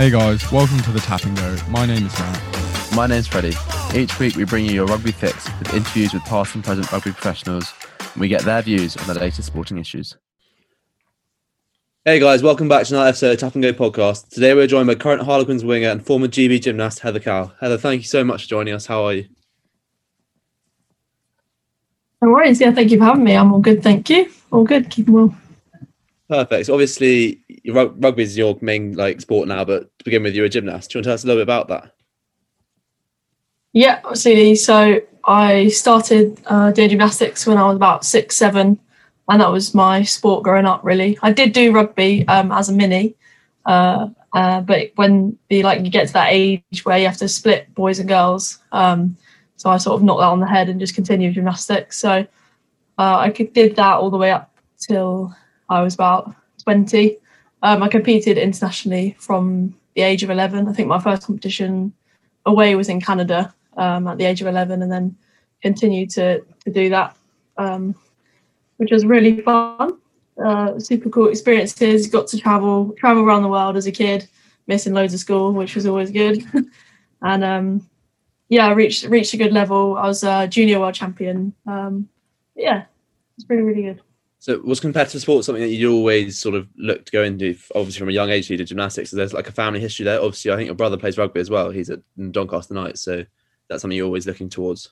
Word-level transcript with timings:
Hey 0.00 0.08
guys, 0.08 0.50
welcome 0.50 0.78
to 0.78 0.92
the 0.92 1.00
Tap 1.00 1.24
and 1.24 1.36
Go. 1.36 1.58
My 1.68 1.84
name 1.84 2.06
is 2.06 2.18
Matt. 2.18 2.94
My 2.96 3.06
name's 3.06 3.26
Freddie. 3.26 3.52
Each 3.94 4.18
week 4.18 4.34
we 4.34 4.44
bring 4.44 4.64
you 4.64 4.72
your 4.72 4.86
rugby 4.86 5.12
fix 5.12 5.44
with 5.58 5.74
interviews 5.74 6.14
with 6.14 6.24
past 6.24 6.54
and 6.54 6.64
present 6.64 6.90
rugby 6.90 7.12
professionals, 7.12 7.70
and 8.00 8.16
we 8.18 8.26
get 8.26 8.40
their 8.40 8.62
views 8.62 8.96
on 8.96 9.06
the 9.08 9.20
latest 9.20 9.48
sporting 9.48 9.76
issues. 9.76 10.16
Hey 12.06 12.18
guys, 12.18 12.42
welcome 12.42 12.66
back 12.66 12.86
to 12.86 12.94
another 12.94 13.10
episode 13.10 13.32
of 13.32 13.40
Tap 13.40 13.52
and 13.52 13.62
Go 13.62 13.74
podcast. 13.74 14.30
Today 14.30 14.54
we're 14.54 14.66
joined 14.66 14.86
by 14.86 14.94
current 14.94 15.20
Harlequins 15.20 15.66
winger 15.66 15.90
and 15.90 16.02
former 16.02 16.28
GB 16.28 16.62
gymnast 16.62 17.00
Heather 17.00 17.20
Cowell. 17.20 17.52
Heather, 17.60 17.76
thank 17.76 18.00
you 18.00 18.08
so 18.08 18.24
much 18.24 18.44
for 18.44 18.48
joining 18.48 18.72
us. 18.72 18.86
How 18.86 19.04
are 19.04 19.12
you? 19.12 19.26
No 22.22 22.30
worries. 22.30 22.58
Yeah, 22.58 22.72
thank 22.72 22.90
you 22.90 22.96
for 22.96 23.04
having 23.04 23.24
me. 23.24 23.36
I'm 23.36 23.52
all 23.52 23.60
good, 23.60 23.82
thank 23.82 24.08
you. 24.08 24.32
All 24.50 24.64
good, 24.64 24.88
keeping 24.88 25.12
well. 25.12 25.36
Perfect. 26.30 26.66
So 26.66 26.74
obviously, 26.74 27.40
rugby 27.66 28.22
is 28.22 28.38
your 28.38 28.56
main 28.60 28.94
like 28.94 29.20
sport 29.20 29.48
now, 29.48 29.64
but 29.64 29.98
to 29.98 30.04
begin 30.04 30.22
with, 30.22 30.32
you're 30.32 30.46
a 30.46 30.48
gymnast. 30.48 30.88
Do 30.88 30.94
you 30.94 30.98
want 31.00 31.04
to 31.04 31.08
tell 31.08 31.14
us 31.14 31.24
a 31.24 31.26
little 31.26 31.40
bit 31.40 31.42
about 31.42 31.66
that? 31.66 31.92
Yeah, 33.72 34.00
absolutely. 34.08 34.54
So 34.54 35.00
I 35.24 35.68
started 35.70 36.40
uh, 36.46 36.70
doing 36.70 36.90
gymnastics 36.90 37.48
when 37.48 37.58
I 37.58 37.66
was 37.66 37.74
about 37.74 38.04
six, 38.04 38.36
seven, 38.36 38.78
and 39.28 39.40
that 39.40 39.50
was 39.50 39.74
my 39.74 40.04
sport 40.04 40.44
growing 40.44 40.66
up. 40.66 40.84
Really, 40.84 41.18
I 41.20 41.32
did 41.32 41.52
do 41.52 41.72
rugby 41.72 42.28
um, 42.28 42.52
as 42.52 42.68
a 42.68 42.74
mini, 42.74 43.16
uh, 43.66 44.06
uh, 44.32 44.60
but 44.60 44.92
when 44.94 45.36
the 45.48 45.64
like 45.64 45.84
you 45.84 45.90
get 45.90 46.06
to 46.06 46.12
that 46.12 46.28
age 46.30 46.84
where 46.84 46.96
you 46.96 47.06
have 47.06 47.16
to 47.16 47.26
split 47.26 47.74
boys 47.74 47.98
and 47.98 48.08
girls, 48.08 48.60
um, 48.70 49.16
so 49.56 49.68
I 49.68 49.78
sort 49.78 49.96
of 49.96 50.04
knocked 50.04 50.20
that 50.20 50.26
on 50.26 50.38
the 50.38 50.46
head 50.46 50.68
and 50.68 50.78
just 50.78 50.94
continued 50.94 51.34
gymnastics. 51.34 51.98
So 51.98 52.24
uh, 52.98 53.16
I 53.16 53.30
did 53.30 53.74
that 53.74 53.94
all 53.94 54.10
the 54.10 54.16
way 54.16 54.30
up 54.30 54.56
till 54.78 55.34
I 55.70 55.82
was 55.82 55.94
about 55.94 56.34
20. 56.64 57.16
Um, 57.62 57.82
I 57.82 57.88
competed 57.88 58.36
internationally 58.36 59.16
from 59.18 59.74
the 59.94 60.02
age 60.02 60.22
of 60.22 60.30
11. 60.30 60.68
I 60.68 60.72
think 60.72 60.88
my 60.88 60.98
first 60.98 61.26
competition 61.26 61.92
away 62.44 62.74
was 62.74 62.88
in 62.88 63.00
Canada 63.00 63.54
um, 63.76 64.08
at 64.08 64.18
the 64.18 64.24
age 64.24 64.40
of 64.40 64.48
11 64.48 64.82
and 64.82 64.90
then 64.90 65.16
continued 65.62 66.10
to, 66.10 66.40
to 66.64 66.70
do 66.70 66.88
that, 66.90 67.16
um, 67.56 67.94
which 68.78 68.90
was 68.90 69.06
really 69.06 69.40
fun. 69.42 69.98
Uh, 70.44 70.78
super 70.78 71.10
cool 71.10 71.28
experiences. 71.28 72.08
Got 72.08 72.26
to 72.28 72.38
travel 72.38 72.94
travel 72.98 73.22
around 73.22 73.42
the 73.42 73.48
world 73.48 73.76
as 73.76 73.86
a 73.86 73.92
kid, 73.92 74.26
missing 74.66 74.94
loads 74.94 75.12
of 75.12 75.20
school, 75.20 75.52
which 75.52 75.74
was 75.74 75.86
always 75.86 76.10
good. 76.10 76.42
and 77.22 77.44
um, 77.44 77.86
yeah, 78.48 78.66
I 78.66 78.72
reached 78.72 79.04
reached 79.04 79.34
a 79.34 79.36
good 79.36 79.52
level. 79.52 79.98
I 79.98 80.06
was 80.06 80.24
a 80.24 80.48
junior 80.48 80.80
world 80.80 80.94
champion. 80.94 81.52
Um, 81.66 82.08
yeah, 82.56 82.84
it's 83.36 83.44
really 83.50 83.62
really 83.62 83.82
good. 83.82 84.00
So 84.40 84.58
was 84.60 84.80
competitive 84.80 85.20
sports 85.20 85.46
something 85.46 85.62
that 85.62 85.68
you 85.68 85.92
always 85.92 86.38
sort 86.38 86.54
of 86.54 86.66
looked 86.78 87.06
to 87.06 87.12
go 87.12 87.22
into? 87.22 87.54
Obviously, 87.74 87.98
from 87.98 88.08
a 88.08 88.12
young 88.12 88.30
age, 88.30 88.48
you 88.48 88.56
did 88.56 88.66
gymnastics. 88.66 89.10
So 89.10 89.16
there's 89.16 89.34
like 89.34 89.48
a 89.48 89.52
family 89.52 89.80
history 89.80 90.04
there. 90.04 90.18
Obviously, 90.18 90.50
I 90.50 90.56
think 90.56 90.66
your 90.66 90.74
brother 90.74 90.96
plays 90.96 91.18
rugby 91.18 91.40
as 91.40 91.50
well. 91.50 91.70
He's 91.70 91.90
at 91.90 92.00
Doncaster 92.32 92.72
Knights, 92.72 93.02
so 93.02 93.22
that's 93.68 93.82
something 93.82 93.96
you're 93.96 94.06
always 94.06 94.26
looking 94.26 94.48
towards. 94.48 94.88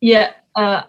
Yeah, 0.00 0.32
uh, 0.56 0.82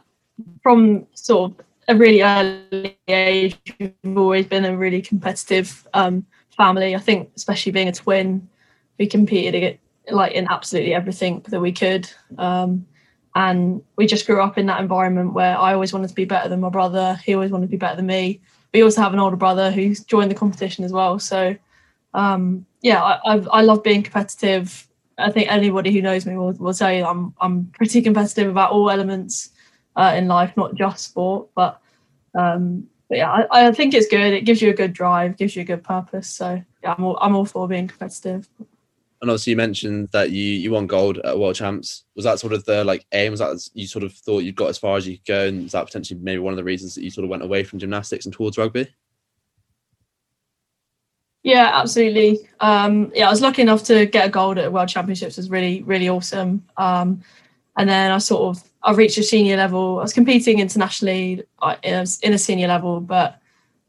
from 0.63 1.05
sort 1.13 1.51
of 1.51 1.65
a 1.87 1.95
really 1.95 2.23
early 2.23 2.97
age, 3.07 3.55
we've 3.79 4.17
always 4.17 4.47
been 4.47 4.65
a 4.65 4.75
really 4.75 5.03
competitive 5.03 5.87
um, 5.93 6.25
family. 6.57 6.95
I 6.95 6.99
think, 6.99 7.29
especially 7.35 7.71
being 7.71 7.87
a 7.87 7.93
twin, 7.93 8.49
we 8.97 9.05
competed 9.05 9.77
like 10.09 10.31
in 10.31 10.47
absolutely 10.49 10.95
everything 10.95 11.45
that 11.49 11.59
we 11.59 11.71
could. 11.71 12.11
Um, 12.39 12.87
and 13.35 13.81
we 13.95 14.07
just 14.07 14.25
grew 14.25 14.41
up 14.41 14.57
in 14.57 14.65
that 14.65 14.81
environment 14.81 15.33
where 15.33 15.57
I 15.57 15.73
always 15.73 15.93
wanted 15.93 16.09
to 16.09 16.15
be 16.15 16.25
better 16.25 16.49
than 16.49 16.59
my 16.59 16.69
brother. 16.69 17.19
He 17.23 17.33
always 17.33 17.51
wanted 17.51 17.67
to 17.67 17.71
be 17.71 17.77
better 17.77 17.95
than 17.95 18.07
me. 18.07 18.41
We 18.73 18.83
also 18.83 19.01
have 19.01 19.13
an 19.13 19.19
older 19.19 19.35
brother 19.35 19.71
who's 19.71 20.03
joined 20.03 20.31
the 20.31 20.35
competition 20.35 20.83
as 20.83 20.91
well. 20.91 21.19
So, 21.19 21.55
um, 22.13 22.65
yeah, 22.81 23.01
I, 23.01 23.19
I've, 23.25 23.47
I 23.51 23.61
love 23.61 23.83
being 23.83 24.03
competitive. 24.03 24.87
I 25.17 25.31
think 25.31 25.51
anybody 25.51 25.91
who 25.91 26.01
knows 26.01 26.25
me 26.25 26.37
will, 26.37 26.53
will 26.53 26.73
tell 26.73 26.93
you 26.93 27.05
I'm 27.05 27.33
I'm 27.41 27.65
pretty 27.75 28.01
competitive 28.01 28.49
about 28.49 28.71
all 28.71 28.89
elements 28.89 29.49
uh, 29.95 30.13
in 30.15 30.27
life, 30.27 30.55
not 30.55 30.75
just 30.75 31.05
sport. 31.05 31.49
But, 31.55 31.81
um, 32.35 32.87
but 33.09 33.17
yeah, 33.17 33.31
I, 33.31 33.67
I 33.67 33.71
think 33.71 33.93
it's 33.93 34.07
good. 34.07 34.33
It 34.33 34.45
gives 34.45 34.61
you 34.61 34.69
a 34.69 34.73
good 34.73 34.93
drive, 34.93 35.37
gives 35.37 35.55
you 35.55 35.61
a 35.61 35.65
good 35.65 35.83
purpose. 35.83 36.29
So 36.29 36.63
yeah, 36.83 36.95
I'm 36.97 37.03
all, 37.03 37.17
I'm 37.21 37.35
all 37.35 37.45
for 37.45 37.67
being 37.67 37.87
competitive 37.87 38.47
and 39.21 39.29
obviously 39.29 39.51
you 39.51 39.57
mentioned 39.57 40.09
that 40.11 40.31
you 40.31 40.43
you 40.43 40.71
won 40.71 40.87
gold 40.87 41.17
at 41.19 41.37
world 41.37 41.55
champs. 41.55 42.05
Was 42.15 42.23
that 42.25 42.39
sort 42.39 42.53
of 42.53 42.63
the 42.65 42.83
like 42.85 43.05
aim? 43.11 43.31
Was 43.31 43.39
that 43.41 43.69
you 43.73 43.85
sort 43.85 44.05
of 44.05 44.13
thought 44.13 44.43
you'd 44.43 44.55
got 44.55 44.69
as 44.69 44.77
far 44.77 44.95
as 44.95 45.07
you 45.07 45.17
could 45.17 45.25
go? 45.25 45.47
And 45.47 45.65
is 45.65 45.73
that 45.73 45.85
potentially 45.85 46.19
maybe 46.21 46.39
one 46.39 46.53
of 46.53 46.57
the 46.57 46.63
reasons 46.63 46.95
that 46.95 47.03
you 47.03 47.11
sort 47.11 47.25
of 47.25 47.29
went 47.29 47.43
away 47.43 47.63
from 47.63 47.79
gymnastics 47.79 48.25
and 48.25 48.33
towards 48.33 48.57
rugby? 48.57 48.87
Yeah 51.43 51.71
absolutely. 51.73 52.49
Um 52.61 53.11
yeah 53.13 53.27
i 53.27 53.29
was 53.29 53.41
lucky 53.41 53.61
enough 53.61 53.83
to 53.85 54.05
get 54.05 54.27
a 54.27 54.29
gold 54.29 54.57
at 54.57 54.71
world 54.71 54.89
championships. 54.89 55.37
It 55.37 55.41
was 55.41 55.49
really 55.49 55.83
really 55.83 56.07
awesome. 56.07 56.65
Um 56.77 57.21
and 57.77 57.89
then 57.89 58.11
i 58.11 58.17
sort 58.19 58.57
of 58.57 58.63
i 58.83 58.93
reached 58.93 59.17
a 59.17 59.23
senior 59.23 59.57
level. 59.57 59.99
I 59.99 60.03
was 60.03 60.13
competing 60.13 60.59
internationally 60.59 61.43
uh, 61.61 61.75
in 61.83 62.33
a 62.33 62.37
senior 62.37 62.67
level 62.69 63.01
but 63.01 63.41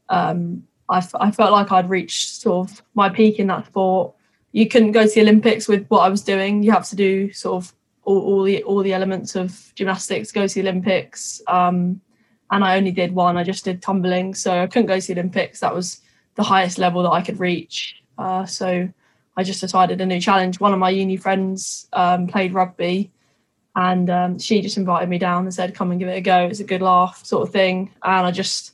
um 0.09 0.67
I, 0.89 0.97
I 1.21 1.31
felt 1.31 1.53
like 1.53 1.71
i'd 1.71 1.89
reached 1.89 2.41
sort 2.41 2.69
of 2.69 2.81
my 2.95 3.07
peak 3.07 3.39
in 3.39 3.47
that 3.47 3.65
sport 3.65 4.13
you 4.51 4.67
couldn't 4.67 4.91
go 4.91 5.03
to 5.03 5.13
the 5.13 5.21
Olympics 5.21 5.67
with 5.67 5.85
what 5.87 5.99
I 5.99 6.09
was 6.09 6.21
doing. 6.21 6.63
You 6.63 6.71
have 6.71 6.87
to 6.89 6.95
do 6.95 7.31
sort 7.31 7.63
of 7.63 7.73
all, 8.03 8.19
all 8.19 8.43
the 8.43 8.63
all 8.63 8.83
the 8.83 8.93
elements 8.93 9.35
of 9.35 9.71
gymnastics, 9.75 10.31
go 10.31 10.47
to 10.47 10.53
the 10.53 10.61
Olympics. 10.61 11.41
Um, 11.47 12.01
and 12.51 12.63
I 12.65 12.75
only 12.75 12.91
did 12.91 13.13
one. 13.13 13.37
I 13.37 13.43
just 13.43 13.63
did 13.63 13.81
tumbling, 13.81 14.33
so 14.33 14.61
I 14.61 14.67
couldn't 14.67 14.87
go 14.87 14.99
to 14.99 15.07
the 15.07 15.13
Olympics. 15.13 15.61
That 15.61 15.73
was 15.73 16.01
the 16.35 16.43
highest 16.43 16.77
level 16.77 17.03
that 17.03 17.11
I 17.11 17.21
could 17.21 17.39
reach. 17.39 17.95
Uh, 18.17 18.45
so 18.45 18.89
I 19.37 19.43
just 19.43 19.61
decided 19.61 20.01
a 20.01 20.05
new 20.05 20.19
challenge. 20.19 20.59
One 20.59 20.73
of 20.73 20.79
my 20.79 20.89
uni 20.89 21.15
friends 21.15 21.87
um, 21.93 22.27
played 22.27 22.53
rugby, 22.53 23.11
and 23.75 24.09
um, 24.09 24.39
she 24.39 24.61
just 24.61 24.77
invited 24.77 25.07
me 25.07 25.17
down 25.17 25.45
and 25.45 25.53
said, 25.53 25.73
"Come 25.73 25.91
and 25.91 25.99
give 25.99 26.09
it 26.09 26.17
a 26.17 26.21
go. 26.21 26.45
It's 26.45 26.59
a 26.59 26.65
good 26.65 26.81
laugh, 26.81 27.25
sort 27.25 27.47
of 27.47 27.53
thing." 27.53 27.91
And 28.03 28.27
I 28.27 28.31
just, 28.31 28.73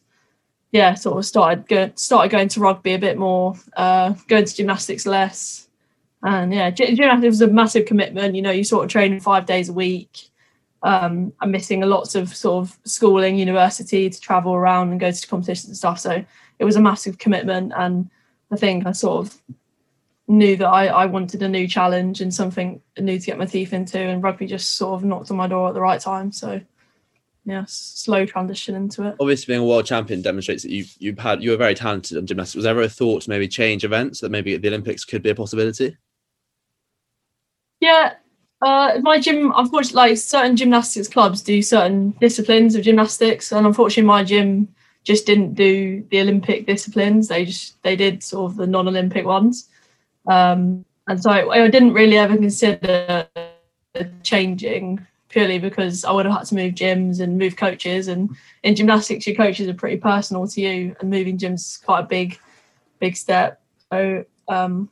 yeah, 0.71 0.95
sort 0.95 1.19
of 1.19 1.25
started 1.25 1.67
go, 1.67 1.91
started 1.95 2.31
going 2.31 2.47
to 2.49 2.59
rugby 2.59 2.93
a 2.93 2.99
bit 2.99 3.17
more, 3.17 3.55
uh, 3.75 4.13
going 4.27 4.45
to 4.45 4.55
gymnastics 4.55 5.05
less, 5.05 5.66
and 6.23 6.53
yeah, 6.53 6.69
gymnastics 6.69 7.39
was 7.39 7.41
a 7.41 7.47
massive 7.47 7.85
commitment. 7.85 8.35
You 8.35 8.41
know, 8.41 8.51
you 8.51 8.63
sort 8.63 8.85
of 8.85 8.89
train 8.89 9.19
five 9.19 9.45
days 9.45 9.69
a 9.69 9.73
week. 9.73 10.29
Um, 10.83 11.33
I'm 11.39 11.51
missing 11.51 11.81
lots 11.81 12.15
of 12.15 12.35
sort 12.35 12.63
of 12.63 12.77
schooling, 12.85 13.37
university 13.37 14.09
to 14.09 14.19
travel 14.19 14.53
around 14.53 14.91
and 14.91 14.99
go 14.99 15.11
to 15.11 15.27
competitions 15.27 15.69
and 15.69 15.77
stuff. 15.77 15.99
So 15.99 16.23
it 16.59 16.65
was 16.65 16.75
a 16.75 16.81
massive 16.81 17.17
commitment, 17.17 17.73
and 17.75 18.09
I 18.51 18.55
think 18.55 18.85
I 18.85 18.91
sort 18.91 19.27
of 19.27 19.41
knew 20.27 20.57
that 20.57 20.67
I, 20.67 20.87
I 20.87 21.05
wanted 21.05 21.41
a 21.41 21.49
new 21.49 21.67
challenge 21.67 22.19
and 22.19 22.33
something 22.33 22.81
new 22.99 23.17
to 23.17 23.25
get 23.25 23.37
my 23.37 23.45
teeth 23.45 23.73
into, 23.73 23.99
and 23.99 24.23
rugby 24.23 24.47
just 24.47 24.75
sort 24.75 24.95
of 24.95 25.05
knocked 25.05 25.31
on 25.31 25.37
my 25.37 25.47
door 25.47 25.67
at 25.67 25.73
the 25.73 25.81
right 25.81 26.01
time. 26.01 26.31
So 26.31 26.61
yeah, 27.45 27.63
slow 27.67 28.25
transition 28.25 28.75
into 28.75 29.07
it. 29.07 29.15
Obviously, 29.21 29.53
being 29.53 29.63
a 29.63 29.65
world 29.65 29.85
champion 29.85 30.21
demonstrates 30.21 30.63
that 30.63 30.71
you 30.71 30.83
you 30.99 31.15
had 31.17 31.41
you 31.41 31.51
were 31.51 31.57
very 31.57 31.75
talented 31.75 32.17
in 32.17 32.27
gymnastics. 32.27 32.55
Was 32.55 32.65
ever 32.65 32.81
a 32.81 32.89
thought 32.89 33.21
to 33.21 33.29
maybe 33.29 33.47
change 33.47 33.85
events 33.85 34.19
that 34.19 34.31
maybe 34.31 34.57
the 34.57 34.67
Olympics 34.67 35.05
could 35.05 35.23
be 35.23 35.29
a 35.29 35.35
possibility? 35.35 35.95
Yeah, 37.79 38.13
uh, 38.61 38.99
my 39.01 39.19
gym, 39.19 39.53
unfortunately, 39.55 40.09
like 40.11 40.17
certain 40.17 40.55
gymnastics 40.55 41.07
clubs 41.07 41.41
do 41.41 41.61
certain 41.61 42.11
disciplines 42.19 42.75
of 42.75 42.83
gymnastics, 42.83 43.51
and 43.51 43.67
unfortunately, 43.67 44.07
my 44.07 44.23
gym 44.23 44.73
just 45.03 45.25
didn't 45.25 45.53
do 45.53 46.03
the 46.09 46.21
Olympic 46.21 46.65
disciplines. 46.65 47.27
They 47.27 47.45
just 47.45 47.81
they 47.83 47.95
did 47.95 48.23
sort 48.23 48.51
of 48.51 48.57
the 48.57 48.67
non-Olympic 48.67 49.25
ones, 49.25 49.69
um, 50.27 50.83
and 51.07 51.21
so 51.21 51.29
I, 51.29 51.65
I 51.65 51.69
didn't 51.69 51.93
really 51.93 52.17
ever 52.17 52.35
consider 52.35 53.27
changing 54.23 55.05
purely 55.29 55.59
because 55.59 56.03
I 56.05 56.11
would 56.11 56.25
have 56.25 56.35
had 56.35 56.45
to 56.47 56.55
move 56.55 56.73
gyms 56.73 57.19
and 57.19 57.37
move 57.37 57.57
coaches. 57.57 58.07
And 58.07 58.29
in 58.63 58.75
gymnastics, 58.75 59.27
your 59.27 59.35
coaches 59.35 59.67
are 59.67 59.73
pretty 59.73 59.97
personal 59.97 60.47
to 60.47 60.61
you, 60.61 60.95
and 60.99 61.09
moving 61.09 61.37
gyms 61.37 61.53
is 61.55 61.79
quite 61.85 61.99
a 62.01 62.07
big, 62.07 62.39
big 62.99 63.15
step. 63.15 63.61
So 63.91 64.25
um, 64.47 64.89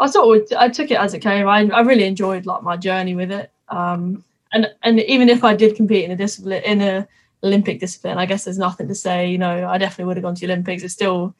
I 0.00 0.06
sort 0.06 0.52
of 0.52 0.58
I 0.58 0.68
took 0.68 0.90
it 0.90 0.98
as 0.98 1.14
it 1.14 1.20
came. 1.20 1.46
I, 1.48 1.68
I 1.70 1.80
really 1.80 2.04
enjoyed 2.04 2.46
like 2.46 2.62
my 2.62 2.76
journey 2.76 3.14
with 3.14 3.30
it. 3.30 3.50
Um, 3.68 4.24
and 4.52 4.68
and 4.82 5.00
even 5.00 5.28
if 5.28 5.44
I 5.44 5.54
did 5.54 5.76
compete 5.76 6.04
in 6.04 6.10
a 6.10 6.16
discipline 6.16 6.62
in 6.64 6.80
a 6.80 7.08
Olympic 7.42 7.78
discipline, 7.80 8.18
I 8.18 8.26
guess 8.26 8.44
there's 8.44 8.58
nothing 8.58 8.88
to 8.88 8.94
say. 8.94 9.30
You 9.30 9.38
know, 9.38 9.68
I 9.68 9.78
definitely 9.78 10.06
would 10.06 10.16
have 10.16 10.24
gone 10.24 10.34
to 10.34 10.46
the 10.46 10.52
Olympics. 10.52 10.82
It's 10.82 10.94
still 10.94 11.34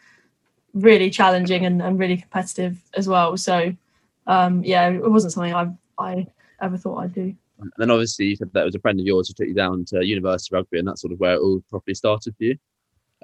really 0.74 1.08
challenging 1.10 1.64
and, 1.66 1.80
and 1.80 1.98
really 1.98 2.16
competitive 2.16 2.78
as 2.94 3.08
well. 3.08 3.36
So 3.36 3.74
um, 4.26 4.62
yeah, 4.64 4.88
it 4.88 5.10
wasn't 5.10 5.32
something 5.32 5.54
I 5.54 5.70
I 5.98 6.26
ever 6.60 6.76
thought 6.76 6.98
I'd 6.98 7.14
do. 7.14 7.34
And 7.60 7.72
then 7.78 7.90
obviously 7.90 8.26
you 8.26 8.36
said 8.36 8.50
that 8.52 8.64
was 8.64 8.74
a 8.74 8.80
friend 8.80 8.98
of 8.98 9.06
yours 9.06 9.28
who 9.28 9.34
took 9.34 9.48
you 9.48 9.54
down 9.54 9.84
to 9.86 10.04
university 10.04 10.54
rugby, 10.54 10.78
and 10.78 10.86
that's 10.86 11.00
sort 11.00 11.12
of 11.12 11.20
where 11.20 11.34
it 11.34 11.40
all 11.40 11.62
properly 11.70 11.94
started 11.94 12.36
for 12.36 12.44
you. 12.44 12.58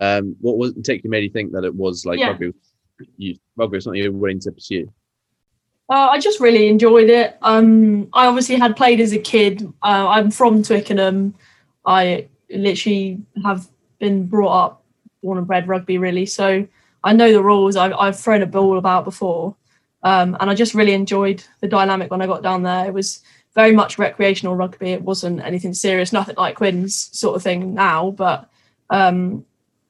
Um, 0.00 0.36
what 0.40 0.56
was 0.56 0.72
particularly 0.72 1.10
made 1.10 1.24
you 1.24 1.30
think 1.30 1.52
that 1.52 1.64
it 1.64 1.74
was 1.74 2.06
like 2.06 2.18
Yeah. 2.18 2.28
rugby? 2.28 2.52
You, 3.16 3.36
rugby 3.56 3.76
was 3.76 3.84
something 3.84 4.02
you 4.02 4.12
were 4.12 4.18
willing 4.18 4.40
to 4.40 4.52
pursue. 4.52 4.90
Uh, 5.90 6.10
I 6.12 6.20
just 6.20 6.38
really 6.38 6.69
enjoyed 6.69 7.10
it. 7.10 7.37
Um, 7.42 8.08
I 8.12 8.26
obviously 8.26 8.54
had 8.54 8.76
played 8.76 9.00
as 9.00 9.12
a 9.12 9.19
kid. 9.19 9.64
Uh, 9.82 10.06
I'm 10.08 10.31
from 10.31 10.62
Twickenham. 10.62 11.34
I 11.84 12.28
literally 12.48 13.20
have 13.44 13.66
been 13.98 14.26
brought 14.26 14.52
up, 14.52 14.84
born 15.20 15.38
and 15.38 15.48
bred 15.48 15.66
rugby, 15.66 15.98
really. 15.98 16.26
So 16.26 16.64
I 17.02 17.12
know 17.12 17.32
the 17.32 17.42
rules. 17.42 17.75
I've, 17.75 17.92
I've 17.94 18.19
thrown 18.19 18.42
a 18.42 18.46
ball 18.46 18.78
about 18.78 19.04
before. 19.04 19.56
Um, 20.04 20.37
and 20.38 20.48
I 20.48 20.54
just 20.54 20.75
really 20.75 20.92
enjoyed 20.94 21.42
the 21.60 21.66
dynamic 21.66 22.12
when 22.12 22.22
I 22.22 22.26
got 22.26 22.44
down 22.44 22.62
there. 22.62 22.87
It 22.87 22.94
was 22.94 23.20
very 23.56 23.72
much 23.72 23.98
recreational 23.98 24.54
rugby. 24.54 24.92
It 24.92 25.02
wasn't 25.02 25.40
anything 25.40 25.75
serious, 25.75 26.12
nothing 26.12 26.37
like 26.37 26.54
Quinn's 26.54 27.10
sort 27.19 27.34
of 27.34 27.42
thing 27.42 27.75
now. 27.75 28.12
But 28.12 28.48
um, 28.90 29.44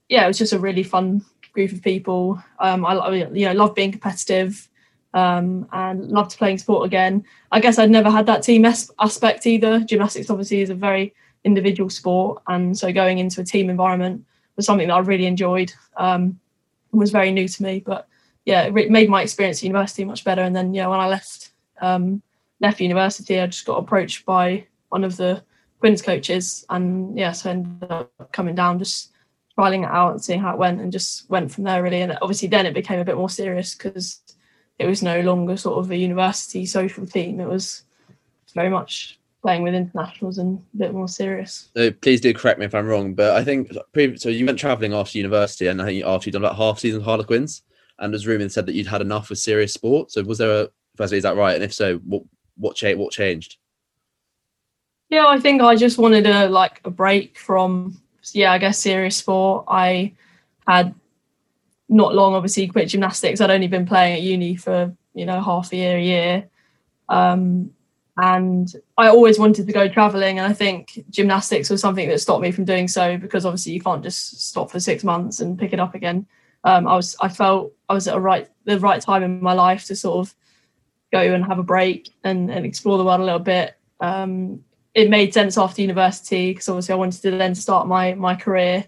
yeah, 0.08 0.24
it 0.24 0.28
was 0.28 0.38
just 0.38 0.54
a 0.54 0.58
really 0.58 0.82
fun 0.82 1.22
group 1.52 1.72
of 1.72 1.82
people. 1.82 2.42
Um, 2.58 2.86
I 2.86 3.14
you 3.16 3.44
know 3.44 3.52
love 3.52 3.74
being 3.74 3.92
competitive 3.92 4.66
um, 5.14 5.66
and 5.72 6.08
loved 6.08 6.36
playing 6.38 6.58
sport 6.58 6.86
again. 6.86 7.24
I 7.52 7.60
guess 7.60 7.78
I'd 7.78 7.90
never 7.90 8.10
had 8.10 8.26
that 8.26 8.42
team 8.42 8.64
as- 8.64 8.90
aspect 9.00 9.46
either. 9.46 9.80
Gymnastics 9.80 10.30
obviously 10.30 10.60
is 10.60 10.70
a 10.70 10.74
very 10.74 11.14
individual 11.44 11.90
sport, 11.90 12.42
and 12.46 12.76
so 12.76 12.92
going 12.92 13.18
into 13.18 13.40
a 13.40 13.44
team 13.44 13.70
environment 13.70 14.24
was 14.56 14.66
something 14.66 14.88
that 14.88 14.94
I 14.94 15.00
really 15.00 15.26
enjoyed. 15.26 15.72
Um, 15.96 16.38
was 16.92 17.10
very 17.10 17.30
new 17.30 17.46
to 17.46 17.62
me, 17.62 17.82
but 17.84 18.08
yeah, 18.44 18.62
it 18.64 18.90
made 18.90 19.08
my 19.08 19.22
experience 19.22 19.58
at 19.58 19.64
university 19.64 20.04
much 20.04 20.24
better. 20.24 20.42
And 20.42 20.54
then 20.54 20.74
yeah, 20.74 20.88
when 20.88 21.00
I 21.00 21.08
left 21.08 21.52
um, 21.80 22.22
left 22.60 22.80
university, 22.80 23.40
I 23.40 23.46
just 23.46 23.64
got 23.64 23.78
approached 23.78 24.24
by 24.26 24.66
one 24.88 25.04
of 25.04 25.16
the 25.16 25.42
Quinn's 25.78 26.02
coaches, 26.02 26.64
and 26.68 27.16
yeah, 27.16 27.32
so 27.32 27.50
ended 27.50 27.90
up 27.90 28.12
coming 28.32 28.54
down 28.54 28.78
just 28.78 29.12
trialing 29.58 29.84
it 29.84 29.90
out 29.90 30.12
and 30.12 30.22
seeing 30.22 30.40
how 30.40 30.52
it 30.52 30.58
went, 30.58 30.80
and 30.80 30.92
just 30.92 31.28
went 31.30 31.50
from 31.50 31.64
there 31.64 31.82
really. 31.82 32.02
And 32.02 32.18
obviously, 32.20 32.48
then 32.48 32.66
it 32.66 32.74
became 32.74 33.00
a 33.00 33.04
bit 33.04 33.16
more 33.16 33.30
serious 33.30 33.74
because 33.74 34.20
it 34.80 34.86
was 34.86 35.02
no 35.02 35.20
longer 35.20 35.58
sort 35.58 35.78
of 35.78 35.90
a 35.90 35.96
university 35.96 36.64
social 36.64 37.06
team. 37.06 37.38
It 37.38 37.46
was 37.46 37.84
very 38.54 38.70
much 38.70 39.18
playing 39.42 39.62
with 39.62 39.74
internationals 39.74 40.38
and 40.38 40.58
a 40.74 40.78
bit 40.78 40.94
more 40.94 41.06
serious. 41.06 41.68
So 41.76 41.90
please 41.90 42.22
do 42.22 42.32
correct 42.32 42.58
me 42.58 42.64
if 42.64 42.74
I'm 42.74 42.86
wrong, 42.86 43.14
but 43.14 43.36
I 43.36 43.44
think 43.44 43.70
so. 44.16 44.30
You 44.30 44.46
went 44.46 44.58
travelling 44.58 44.94
after 44.94 45.18
university, 45.18 45.66
and 45.66 45.82
I 45.82 45.84
think 45.84 46.04
after 46.04 46.28
you'd 46.28 46.32
done 46.32 46.44
about 46.44 46.56
half 46.56 46.78
season 46.78 47.00
of 47.00 47.04
Harlequins, 47.04 47.62
and 47.98 48.14
as 48.14 48.26
Ruben 48.26 48.48
said 48.48 48.64
that 48.66 48.74
you'd 48.74 48.86
had 48.86 49.02
enough 49.02 49.28
with 49.28 49.38
serious 49.38 49.74
sport. 49.74 50.10
So 50.12 50.22
was 50.22 50.38
there 50.38 50.62
a 50.62 50.68
firstly 50.96 51.18
is 51.18 51.24
that 51.24 51.36
right? 51.36 51.54
And 51.54 51.62
if 51.62 51.74
so, 51.74 51.98
what 51.98 52.22
what 52.56 52.74
cha- 52.74 52.94
what 52.94 53.12
changed? 53.12 53.58
Yeah, 55.10 55.26
I 55.26 55.38
think 55.38 55.60
I 55.60 55.76
just 55.76 55.98
wanted 55.98 56.26
a 56.26 56.48
like 56.48 56.80
a 56.86 56.90
break 56.90 57.38
from 57.38 58.00
yeah, 58.32 58.52
I 58.52 58.56
guess 58.56 58.78
serious 58.78 59.16
sport. 59.16 59.66
I 59.68 60.14
had 60.66 60.94
not 61.90 62.14
long 62.14 62.34
obviously 62.34 62.68
quit 62.68 62.88
gymnastics. 62.88 63.40
I'd 63.40 63.50
only 63.50 63.66
been 63.66 63.84
playing 63.84 64.14
at 64.14 64.22
uni 64.22 64.56
for, 64.56 64.94
you 65.12 65.26
know, 65.26 65.42
half 65.42 65.72
a 65.72 65.76
year, 65.76 65.96
a 65.98 66.02
year. 66.02 66.48
Um, 67.08 67.72
and 68.16 68.72
I 68.96 69.08
always 69.08 69.38
wanted 69.38 69.66
to 69.66 69.72
go 69.72 69.88
traveling 69.88 70.38
and 70.38 70.46
I 70.46 70.52
think 70.52 71.04
gymnastics 71.10 71.70
was 71.70 71.80
something 71.80 72.08
that 72.08 72.20
stopped 72.20 72.42
me 72.42 72.52
from 72.52 72.64
doing 72.64 72.86
so 72.86 73.16
because 73.16 73.44
obviously 73.44 73.72
you 73.72 73.80
can't 73.80 74.02
just 74.02 74.42
stop 74.48 74.70
for 74.70 74.78
six 74.78 75.02
months 75.02 75.40
and 75.40 75.58
pick 75.58 75.72
it 75.72 75.80
up 75.80 75.94
again. 75.94 76.26
Um, 76.62 76.86
I 76.86 76.96
was 76.96 77.16
I 77.20 77.28
felt 77.28 77.72
I 77.88 77.94
was 77.94 78.06
at 78.06 78.16
a 78.16 78.20
right 78.20 78.48
the 78.64 78.78
right 78.78 79.00
time 79.00 79.22
in 79.22 79.42
my 79.42 79.54
life 79.54 79.86
to 79.86 79.96
sort 79.96 80.26
of 80.26 80.34
go 81.12 81.20
and 81.20 81.44
have 81.44 81.58
a 81.58 81.62
break 81.62 82.10
and, 82.22 82.50
and 82.50 82.66
explore 82.66 82.98
the 82.98 83.04
world 83.04 83.20
a 83.20 83.24
little 83.24 83.40
bit. 83.40 83.76
Um, 84.00 84.62
it 84.92 85.08
made 85.08 85.32
sense 85.32 85.56
after 85.56 85.82
university 85.82 86.52
because 86.52 86.68
obviously 86.68 86.92
I 86.92 86.96
wanted 86.96 87.22
to 87.22 87.30
then 87.32 87.54
start 87.54 87.88
my 87.88 88.14
my 88.14 88.34
career. 88.34 88.84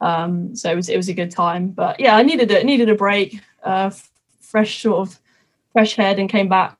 Um, 0.00 0.54
so 0.54 0.70
it 0.70 0.76
was 0.76 0.88
it 0.88 0.96
was 0.96 1.08
a 1.08 1.14
good 1.14 1.30
time. 1.30 1.68
But 1.68 2.00
yeah, 2.00 2.16
I 2.16 2.22
needed 2.22 2.50
a 2.50 2.62
needed 2.64 2.88
a 2.88 2.94
break, 2.94 3.40
uh, 3.62 3.90
fresh 4.40 4.82
sort 4.82 5.08
of 5.08 5.18
fresh 5.72 5.96
head, 5.96 6.18
and 6.18 6.28
came 6.28 6.48
back 6.48 6.76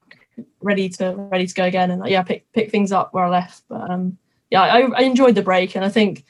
ready 0.61 0.89
to 0.91 1.15
ready 1.15 1.47
to 1.47 1.55
go 1.55 1.65
again. 1.65 1.91
And 1.91 2.07
yeah, 2.07 2.23
pick 2.23 2.51
pick 2.53 2.71
things 2.71 2.93
up 2.93 3.15
where 3.15 3.25
I 3.25 3.31
left. 3.31 3.63
But 3.69 3.91
um, 3.91 4.19
yeah, 4.51 4.63
I, 4.63 4.81
I 4.81 5.03
enjoyed 5.03 5.35
the 5.35 5.43
break, 5.43 5.77
and 5.77 5.85
I 5.85 5.89
think 5.89 6.25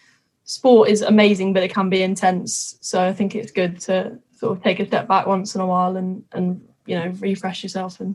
sport 0.44 0.88
is 0.88 1.02
amazing, 1.02 1.52
but 1.52 1.62
it 1.62 1.74
can 1.74 1.90
be 1.90 2.02
intense. 2.02 2.78
So 2.80 3.02
I 3.02 3.12
think 3.12 3.34
it's 3.34 3.52
good 3.52 3.80
to 3.82 4.18
sort 4.36 4.56
of 4.56 4.62
take 4.62 4.80
a 4.80 4.86
step 4.86 5.08
back 5.08 5.26
once 5.26 5.54
in 5.54 5.60
a 5.60 5.66
while 5.66 5.96
and 5.96 6.24
and 6.32 6.66
you 6.86 6.94
know 6.94 7.08
refresh 7.18 7.62
yourself 7.62 8.00
and 8.00 8.14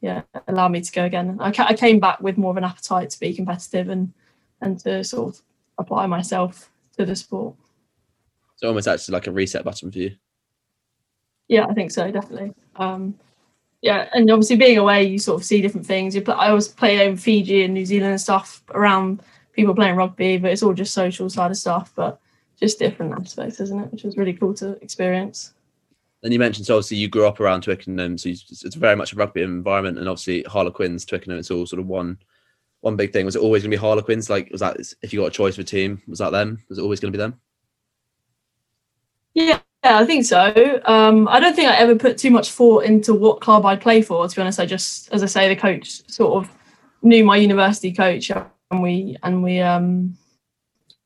yeah 0.00 0.22
allow 0.48 0.68
me 0.68 0.80
to 0.80 0.92
go 0.92 1.04
again. 1.04 1.36
I, 1.40 1.50
ca- 1.50 1.66
I 1.68 1.74
came 1.74 2.00
back 2.00 2.20
with 2.20 2.38
more 2.38 2.50
of 2.50 2.56
an 2.56 2.64
appetite 2.64 3.10
to 3.10 3.20
be 3.20 3.34
competitive 3.34 3.88
and 3.88 4.12
and 4.60 4.78
to 4.80 5.04
sort 5.04 5.34
of 5.34 5.42
apply 5.78 6.06
myself 6.06 6.70
to 6.96 7.04
the 7.04 7.16
sport. 7.16 7.56
So 8.64 8.68
almost 8.68 8.88
actually 8.88 9.12
like 9.12 9.26
a 9.26 9.30
reset 9.30 9.62
button 9.62 9.92
for 9.92 9.98
you. 9.98 10.16
Yeah, 11.48 11.66
I 11.66 11.74
think 11.74 11.90
so, 11.90 12.10
definitely. 12.10 12.54
Um, 12.76 13.14
yeah, 13.82 14.08
and 14.14 14.30
obviously 14.30 14.56
being 14.56 14.78
away, 14.78 15.04
you 15.04 15.18
sort 15.18 15.38
of 15.38 15.44
see 15.44 15.60
different 15.60 15.86
things. 15.86 16.14
You 16.14 16.22
play, 16.22 16.34
I 16.34 16.48
always 16.48 16.68
play 16.68 17.06
in 17.06 17.18
Fiji 17.18 17.64
and 17.64 17.74
New 17.74 17.84
Zealand 17.84 18.12
and 18.12 18.20
stuff 18.22 18.62
around 18.70 19.20
people 19.52 19.74
playing 19.74 19.96
rugby, 19.96 20.38
but 20.38 20.50
it's 20.50 20.62
all 20.62 20.72
just 20.72 20.94
social 20.94 21.28
side 21.28 21.50
of 21.50 21.58
stuff, 21.58 21.92
but 21.94 22.18
just 22.58 22.78
different 22.78 23.12
aspects, 23.12 23.60
isn't 23.60 23.78
it? 23.78 23.92
Which 23.92 24.04
was 24.04 24.16
really 24.16 24.32
cool 24.32 24.54
to 24.54 24.82
experience. 24.82 25.52
And 26.22 26.32
you 26.32 26.38
mentioned 26.38 26.64
so 26.64 26.76
obviously 26.76 26.96
you 26.96 27.08
grew 27.08 27.26
up 27.26 27.40
around 27.40 27.64
Twickenham, 27.64 28.16
so 28.16 28.30
you, 28.30 28.36
it's 28.48 28.76
very 28.76 28.96
much 28.96 29.12
a 29.12 29.16
rugby 29.16 29.42
environment, 29.42 29.98
and 29.98 30.08
obviously 30.08 30.42
Harlequins, 30.44 31.04
Twickenham, 31.04 31.38
it's 31.38 31.50
all 31.50 31.66
sort 31.66 31.80
of 31.80 31.86
one 31.86 32.16
one 32.80 32.96
big 32.96 33.12
thing. 33.12 33.26
Was 33.26 33.36
it 33.36 33.42
always 33.42 33.62
going 33.62 33.72
to 33.72 33.76
be 33.76 33.80
Harlequins? 33.82 34.30
Like, 34.30 34.48
was 34.50 34.62
that 34.62 34.78
if 35.02 35.12
you 35.12 35.20
got 35.20 35.26
a 35.26 35.30
choice 35.30 35.52
of 35.52 35.58
a 35.58 35.64
team, 35.64 36.00
was 36.08 36.20
that 36.20 36.32
them? 36.32 36.64
Was 36.70 36.78
it 36.78 36.82
always 36.82 37.00
going 37.00 37.12
to 37.12 37.18
be 37.18 37.22
them? 37.22 37.38
Yeah, 39.34 39.60
I 39.82 40.04
think 40.06 40.24
so. 40.24 40.80
Um, 40.84 41.28
I 41.28 41.40
don't 41.40 41.54
think 41.54 41.68
I 41.68 41.76
ever 41.76 41.94
put 41.96 42.16
too 42.18 42.30
much 42.30 42.50
thought 42.50 42.84
into 42.84 43.14
what 43.14 43.40
club 43.40 43.66
I'd 43.66 43.80
play 43.80 44.00
for. 44.02 44.26
To 44.26 44.34
be 44.34 44.40
honest, 44.40 44.60
I 44.60 44.66
just, 44.66 45.12
as 45.12 45.22
I 45.22 45.26
say, 45.26 45.48
the 45.48 45.56
coach 45.60 46.08
sort 46.10 46.44
of 46.44 46.50
knew 47.02 47.24
my 47.24 47.36
university 47.36 47.92
coach, 47.92 48.30
and 48.30 48.82
we 48.82 49.16
and 49.22 49.42
we 49.42 49.60
um, 49.60 50.16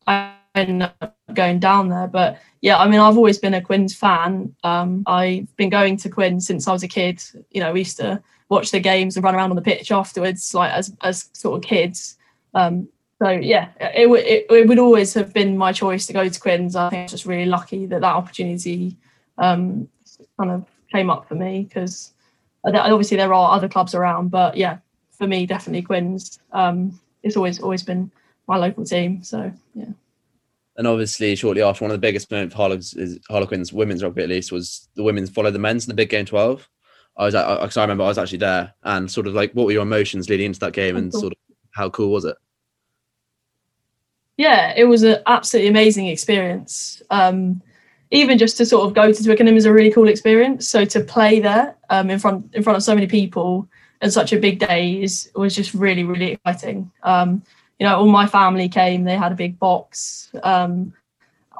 I 0.06 0.35
ended 0.54 0.90
up 1.00 1.16
going 1.35 1.58
down 1.58 1.88
there. 1.88 2.06
But 2.06 2.38
yeah, 2.61 2.78
I 2.78 2.88
mean, 2.88 3.00
I've 3.00 3.16
always 3.16 3.38
been 3.38 3.54
a 3.54 3.62
Quins 3.62 3.94
fan. 3.94 4.54
Um, 4.62 5.02
I've 5.06 5.54
been 5.56 5.70
going 5.70 5.97
to 5.99 6.11
Quins 6.11 6.47
since 6.47 6.68
I 6.68 6.73
was 6.73 6.82
a 6.82 6.88
kid. 6.88 7.23
You 7.50 7.61
know, 7.61 7.73
we 7.73 7.80
used 7.80 7.97
to 7.99 8.23
watch 8.49 8.70
the 8.70 8.80
games 8.80 9.16
and 9.16 9.25
run 9.25 9.35
around 9.35 9.50
on 9.50 9.56
the 9.56 9.62
pitch 9.62 9.90
afterwards, 9.90 10.54
like 10.54 10.73
as 10.73 10.94
as 11.02 11.30
sort 11.32 11.56
of 11.56 11.68
kids. 11.68 12.16
Um, 12.54 12.88
so 13.20 13.30
yeah, 13.30 13.70
it, 13.80 14.04
w- 14.04 14.25
it 14.25 14.46
it 14.50 14.68
would 14.68 14.78
always 14.78 15.12
have 15.14 15.32
been 15.32 15.56
my 15.56 15.72
choice 15.72 16.06
to 16.06 16.12
go 16.12 16.28
to 16.28 16.40
Quins. 16.40 16.76
I 16.76 16.90
think 16.90 17.00
I 17.00 17.02
was 17.04 17.12
just 17.12 17.26
really 17.26 17.46
lucky 17.46 17.87
that 17.87 18.00
that 18.00 18.14
opportunity 18.14 18.96
um, 19.38 19.88
kind 20.38 20.50
of 20.50 20.64
came 20.92 21.10
up 21.10 21.28
for 21.28 21.34
me 21.34 21.64
because 21.64 22.12
obviously 22.64 23.16
there 23.16 23.34
are 23.34 23.54
other 23.54 23.68
clubs 23.68 23.94
around, 23.94 24.30
but 24.30 24.56
yeah, 24.56 24.78
for 25.10 25.26
me 25.26 25.46
definitely 25.46 25.82
Quins. 25.82 26.38
Um, 26.52 26.98
it's 27.22 27.37
always 27.37 27.60
always 27.60 27.82
been 27.82 28.10
my 28.46 28.56
local 28.56 28.84
team. 28.84 29.22
So 29.25 29.52
yeah. 29.75 29.92
And 30.76 30.87
obviously, 30.87 31.34
shortly 31.34 31.60
after, 31.60 31.84
one 31.84 31.90
of 31.90 31.96
the 31.96 32.06
biggest 32.06 32.30
moments 32.30 32.54
for 32.54 33.22
Harlequins 33.28 33.72
women's 33.72 34.04
rugby, 34.04 34.22
at 34.22 34.28
least, 34.28 34.52
was 34.52 34.88
the 34.94 35.02
women's 35.02 35.28
followed 35.28 35.50
the 35.50 35.58
men's 35.58 35.84
in 35.84 35.88
the 35.88 35.94
big 35.94 36.08
game 36.08 36.25
12. 36.25 36.68
I 37.16 37.25
was, 37.25 37.34
I, 37.34 37.42
I 37.42 37.80
remember 37.80 38.04
I 38.04 38.06
was 38.06 38.16
actually 38.16 38.38
there 38.38 38.72
and 38.84 39.10
sort 39.10 39.26
of 39.26 39.34
like, 39.34 39.50
what 39.54 39.66
were 39.66 39.72
your 39.72 39.82
emotions 39.82 40.30
leading 40.30 40.46
into 40.46 40.60
that 40.60 40.72
game 40.72 40.96
and 40.96 41.12
sort 41.12 41.32
of 41.32 41.38
how 41.72 41.90
cool 41.90 42.12
was 42.12 42.25
it? 42.25 42.37
Yeah, 44.38 44.73
it 44.76 44.85
was 44.85 45.02
an 45.02 45.18
absolutely 45.26 45.68
amazing 45.68 46.07
experience. 46.07 47.02
Um, 47.11 47.61
even 48.11 48.38
just 48.38 48.57
to 48.57 48.64
sort 48.64 48.87
of 48.87 48.95
go 48.95 49.12
to 49.12 49.25
Twickenham 49.25 49.57
is 49.57 49.66
a 49.66 49.73
really 49.73 49.90
cool 49.90 50.09
experience. 50.09 50.68
So 50.68 50.85
to 50.87 51.00
play 51.00 51.40
there 51.40 51.76
um, 51.90 52.09
in 52.09 52.18
front 52.18 52.54
in 52.54 52.62
front 52.62 52.76
of 52.76 52.83
so 52.83 52.95
many 52.95 53.07
people 53.07 53.68
and 54.00 54.12
such 54.12 54.33
a 54.33 54.38
big 54.38 54.61
day 54.61 55.02
is 55.02 55.30
was 55.35 55.54
just 55.54 55.75
really 55.75 56.04
really 56.04 56.33
exciting. 56.33 56.90
Um, 57.02 57.42
you 57.78 57.87
know, 57.87 57.99
all 57.99 58.09
my 58.09 58.26
family 58.26 58.68
came. 58.68 59.04
They 59.04 59.16
had 59.16 59.33
a 59.33 59.37
big 59.37 59.59
box. 59.59 60.30
Um, 60.42 60.95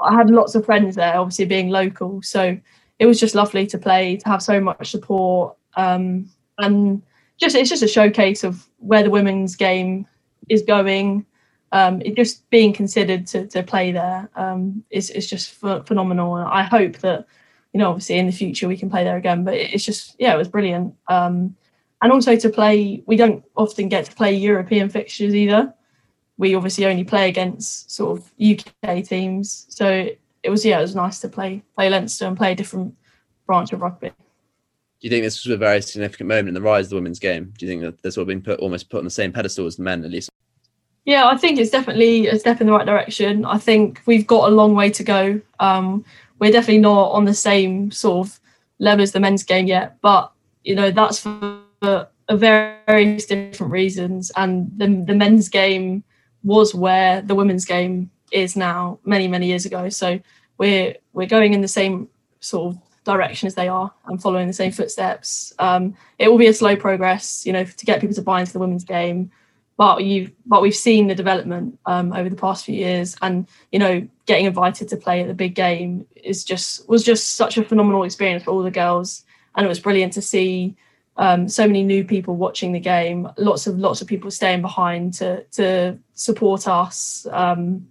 I 0.01 0.15
had 0.15 0.31
lots 0.31 0.55
of 0.55 0.65
friends 0.65 0.95
there, 0.95 1.19
obviously 1.19 1.45
being 1.45 1.71
local. 1.71 2.23
So 2.23 2.57
it 3.01 3.07
was 3.07 3.21
just 3.21 3.35
lovely 3.35 3.67
to 3.67 3.79
play, 3.79 4.17
to 4.17 4.29
have 4.29 4.43
so 4.43 4.61
much 4.61 4.91
support, 4.91 5.57
um, 5.77 6.29
and 6.59 7.03
just 7.39 7.57
it's 7.57 7.71
just 7.71 7.83
a 7.83 7.89
showcase 7.89 8.45
of 8.45 8.69
where 8.79 9.03
the 9.03 9.11
women's 9.11 9.57
game 9.57 10.07
is 10.49 10.63
going. 10.63 11.27
Um, 11.73 12.01
it 12.03 12.17
just 12.17 12.49
being 12.51 12.73
considered 12.73 13.27
to, 13.29 13.47
to 13.49 13.63
play 13.63 13.93
there 13.93 14.29
um, 14.37 14.85
is 14.91 15.11
is 15.11 15.29
just 15.29 15.51
phenomenal. 15.51 16.37
And 16.37 16.49
I 16.49 16.63
hope 16.63 16.99
that 16.99 17.27
you 17.73 17.79
know, 17.79 17.91
obviously 17.91 18.19
in 18.19 18.27
the 18.27 18.33
future 18.33 18.67
we 18.67 18.79
can 18.79 18.91
play 18.91 19.05
there 19.05 19.17
again. 19.17 19.45
But 19.45 19.55
it's 19.55 19.85
just 19.85 20.17
yeah, 20.19 20.35
it 20.35 20.39
was 20.39 20.49
brilliant. 20.49 20.95
Um, 21.09 21.57
and 22.01 22.13
also 22.13 22.37
to 22.37 22.49
play, 22.49 23.03
we 23.07 23.17
don't 23.17 23.45
often 23.57 23.89
get 23.89 24.05
to 24.07 24.15
play 24.15 24.33
European 24.33 24.89
fixtures 24.89 25.35
either 25.35 25.75
we 26.39 26.55
obviously 26.55 26.87
only 26.87 27.05
play 27.05 27.29
against 27.29 27.91
sort 27.91 28.19
of 28.19 28.33
UK 28.41 29.05
teams. 29.05 29.67
So 29.69 30.09
it 30.43 30.51
was 30.51 30.65
yeah, 30.65 30.79
it 30.79 30.83
was 30.83 30.95
nice 30.95 31.19
to 31.21 31.29
play 31.29 31.63
play 31.75 31.91
Leinster 31.91 32.27
and 32.27 32.37
play 32.37 32.53
a 32.53 32.55
different 32.55 32.97
branch 33.47 33.73
of 33.73 33.83
rugby. 33.83 34.09
Do 34.09 35.07
you 35.07 35.11
think 35.11 35.25
this 35.25 35.45
was 35.45 35.53
a 35.53 35.57
very 35.57 35.83
significant 35.83 36.29
moment 36.29 36.49
in 36.49 36.55
the 36.55 36.63
rise 36.63 36.87
of 36.87 36.91
the 36.91 36.97
women's 36.97 37.19
game? 37.19 37.53
Do 37.57 37.67
you 37.67 37.71
think 37.71 38.03
that 38.03 38.15
have 38.15 38.27
been 38.27 38.41
put 38.41 38.59
almost 38.61 38.89
put 38.89 38.99
on 38.99 39.05
the 39.05 39.11
same 39.11 39.33
pedestal 39.33 39.67
as 39.67 39.77
the 39.77 39.83
men 39.83 40.05
at 40.05 40.11
least? 40.11 40.31
Yeah, 41.09 41.27
I 41.27 41.39
think 41.39 41.59
it's 41.59 41.71
definitely 41.71 42.27
a 42.27 42.39
step 42.39 42.61
in 42.61 42.67
the 42.67 42.73
right 42.75 42.85
direction. 42.85 43.47
I 43.47 43.57
think 43.57 44.03
we've 44.05 44.27
got 44.27 44.51
a 44.51 44.55
long 44.55 44.75
way 44.75 44.91
to 44.91 45.03
go. 45.03 45.41
Um, 45.59 46.05
we're 46.39 46.53
definitely 46.53 46.83
not 46.83 47.13
on 47.13 47.25
the 47.25 47.33
same 47.33 47.91
sort 47.91 48.27
of 48.29 48.41
level 48.79 49.03
as 49.03 49.13
the 49.13 49.19
men's 49.19 49.43
game 49.43 49.67
yet, 49.67 49.97
but 50.03 50.31
you 50.65 50.75
know 50.75 50.91
that's 50.91 51.19
for 51.21 51.63
various 52.31 53.25
different 53.25 53.73
reasons. 53.73 54.31
And 54.37 54.71
the 54.77 55.03
the 55.07 55.15
men's 55.15 55.49
game 55.49 56.05
was 56.45 56.75
where 56.75 57.23
the 57.23 57.35
women's 57.35 57.65
game 57.65 58.11
is 58.31 58.55
now 58.55 58.99
many 59.05 59.29
many 59.29 59.47
years 59.47 59.65
ago 59.65 59.89
so 59.89 60.21
we're 60.59 60.95
we're 61.15 61.27
going 61.27 61.55
in 61.55 61.63
the 61.63 61.69
same 61.69 62.07
sort 62.41 62.75
of 62.75 62.81
direction 63.05 63.47
as 63.47 63.55
they 63.55 63.69
are 63.69 63.91
and 64.07 64.21
following 64.21 64.47
the 64.47 64.53
same 64.53 64.71
footsteps 64.71 65.55
um, 65.59 65.97
it 66.19 66.29
will 66.29 66.37
be 66.37 66.47
a 66.47 66.53
slow 66.53 66.77
progress 66.77 67.47
you 67.47 67.53
know 67.55 67.65
to 67.65 67.87
get 67.87 68.03
people 68.03 68.15
to 68.15 68.21
buy 68.21 68.41
into 68.41 68.53
the 68.53 68.59
women's 68.59 68.85
game 68.85 69.31
but 69.79 70.05
you 70.05 70.31
but 70.45 70.61
we've 70.61 70.77
seen 70.77 71.07
the 71.07 71.15
development 71.15 71.79
um, 71.87 72.13
over 72.13 72.29
the 72.29 72.37
past 72.37 72.67
few 72.67 72.75
years. 72.75 73.17
And 73.23 73.49
you 73.73 73.79
know 73.79 74.07
getting 74.27 74.45
invited 74.45 74.89
to 74.89 74.97
play 74.97 75.23
at 75.23 75.29
the 75.29 75.35
big 75.35 75.55
game 75.55 76.07
is 76.17 76.45
just 76.45 76.87
was 76.89 77.03
just 77.03 77.35
such 77.35 77.57
a 77.57 77.65
phenomenal 77.65 78.03
experience 78.03 78.43
for 78.43 78.51
all 78.51 78.63
the 78.63 78.71
girls. 78.71 79.25
And 79.55 79.65
it 79.65 79.69
was 79.69 79.81
brilliant 79.81 80.13
to 80.15 80.23
see 80.23 80.77
um, 81.17 81.49
so 81.49 81.67
many 81.67 81.83
new 81.83 82.05
people 82.05 82.37
watching 82.37 82.73
the 82.73 82.81
game, 82.81 83.29
lots 83.39 83.67
of 83.67 83.79
lots 83.79 84.01
of 84.01 84.09
people 84.09 84.31
staying 84.31 84.63
behind 84.63 85.15
to 85.15 85.45
to 85.53 85.97
support 86.15 86.69
us, 86.69 87.27
um, 87.31 87.89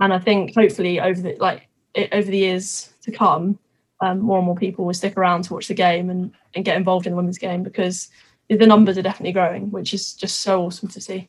and 0.00 0.12
I 0.12 0.18
think 0.18 0.54
hopefully 0.54 1.00
over 1.00 1.20
the 1.20 1.36
like 1.40 1.68
it, 1.94 2.08
over 2.12 2.30
the 2.30 2.38
years 2.38 2.90
to 3.02 3.12
come, 3.12 3.58
um, 4.00 4.20
more 4.20 4.38
and 4.38 4.46
more 4.46 4.56
people 4.56 4.84
will 4.84 4.94
stick 4.94 5.16
around 5.16 5.44
to 5.44 5.54
watch 5.54 5.68
the 5.68 5.74
game 5.74 6.08
and 6.08 6.32
and 6.54 6.64
get 6.64 6.76
involved 6.76 7.06
in 7.06 7.12
the 7.12 7.16
women's 7.16 7.38
game 7.38 7.62
because 7.62 8.08
the 8.48 8.66
numbers 8.66 8.98
are 8.98 9.02
definitely 9.02 9.32
growing, 9.32 9.70
which 9.70 9.94
is 9.94 10.14
just 10.14 10.40
so 10.40 10.64
awesome 10.64 10.88
to 10.90 11.00
see. 11.00 11.28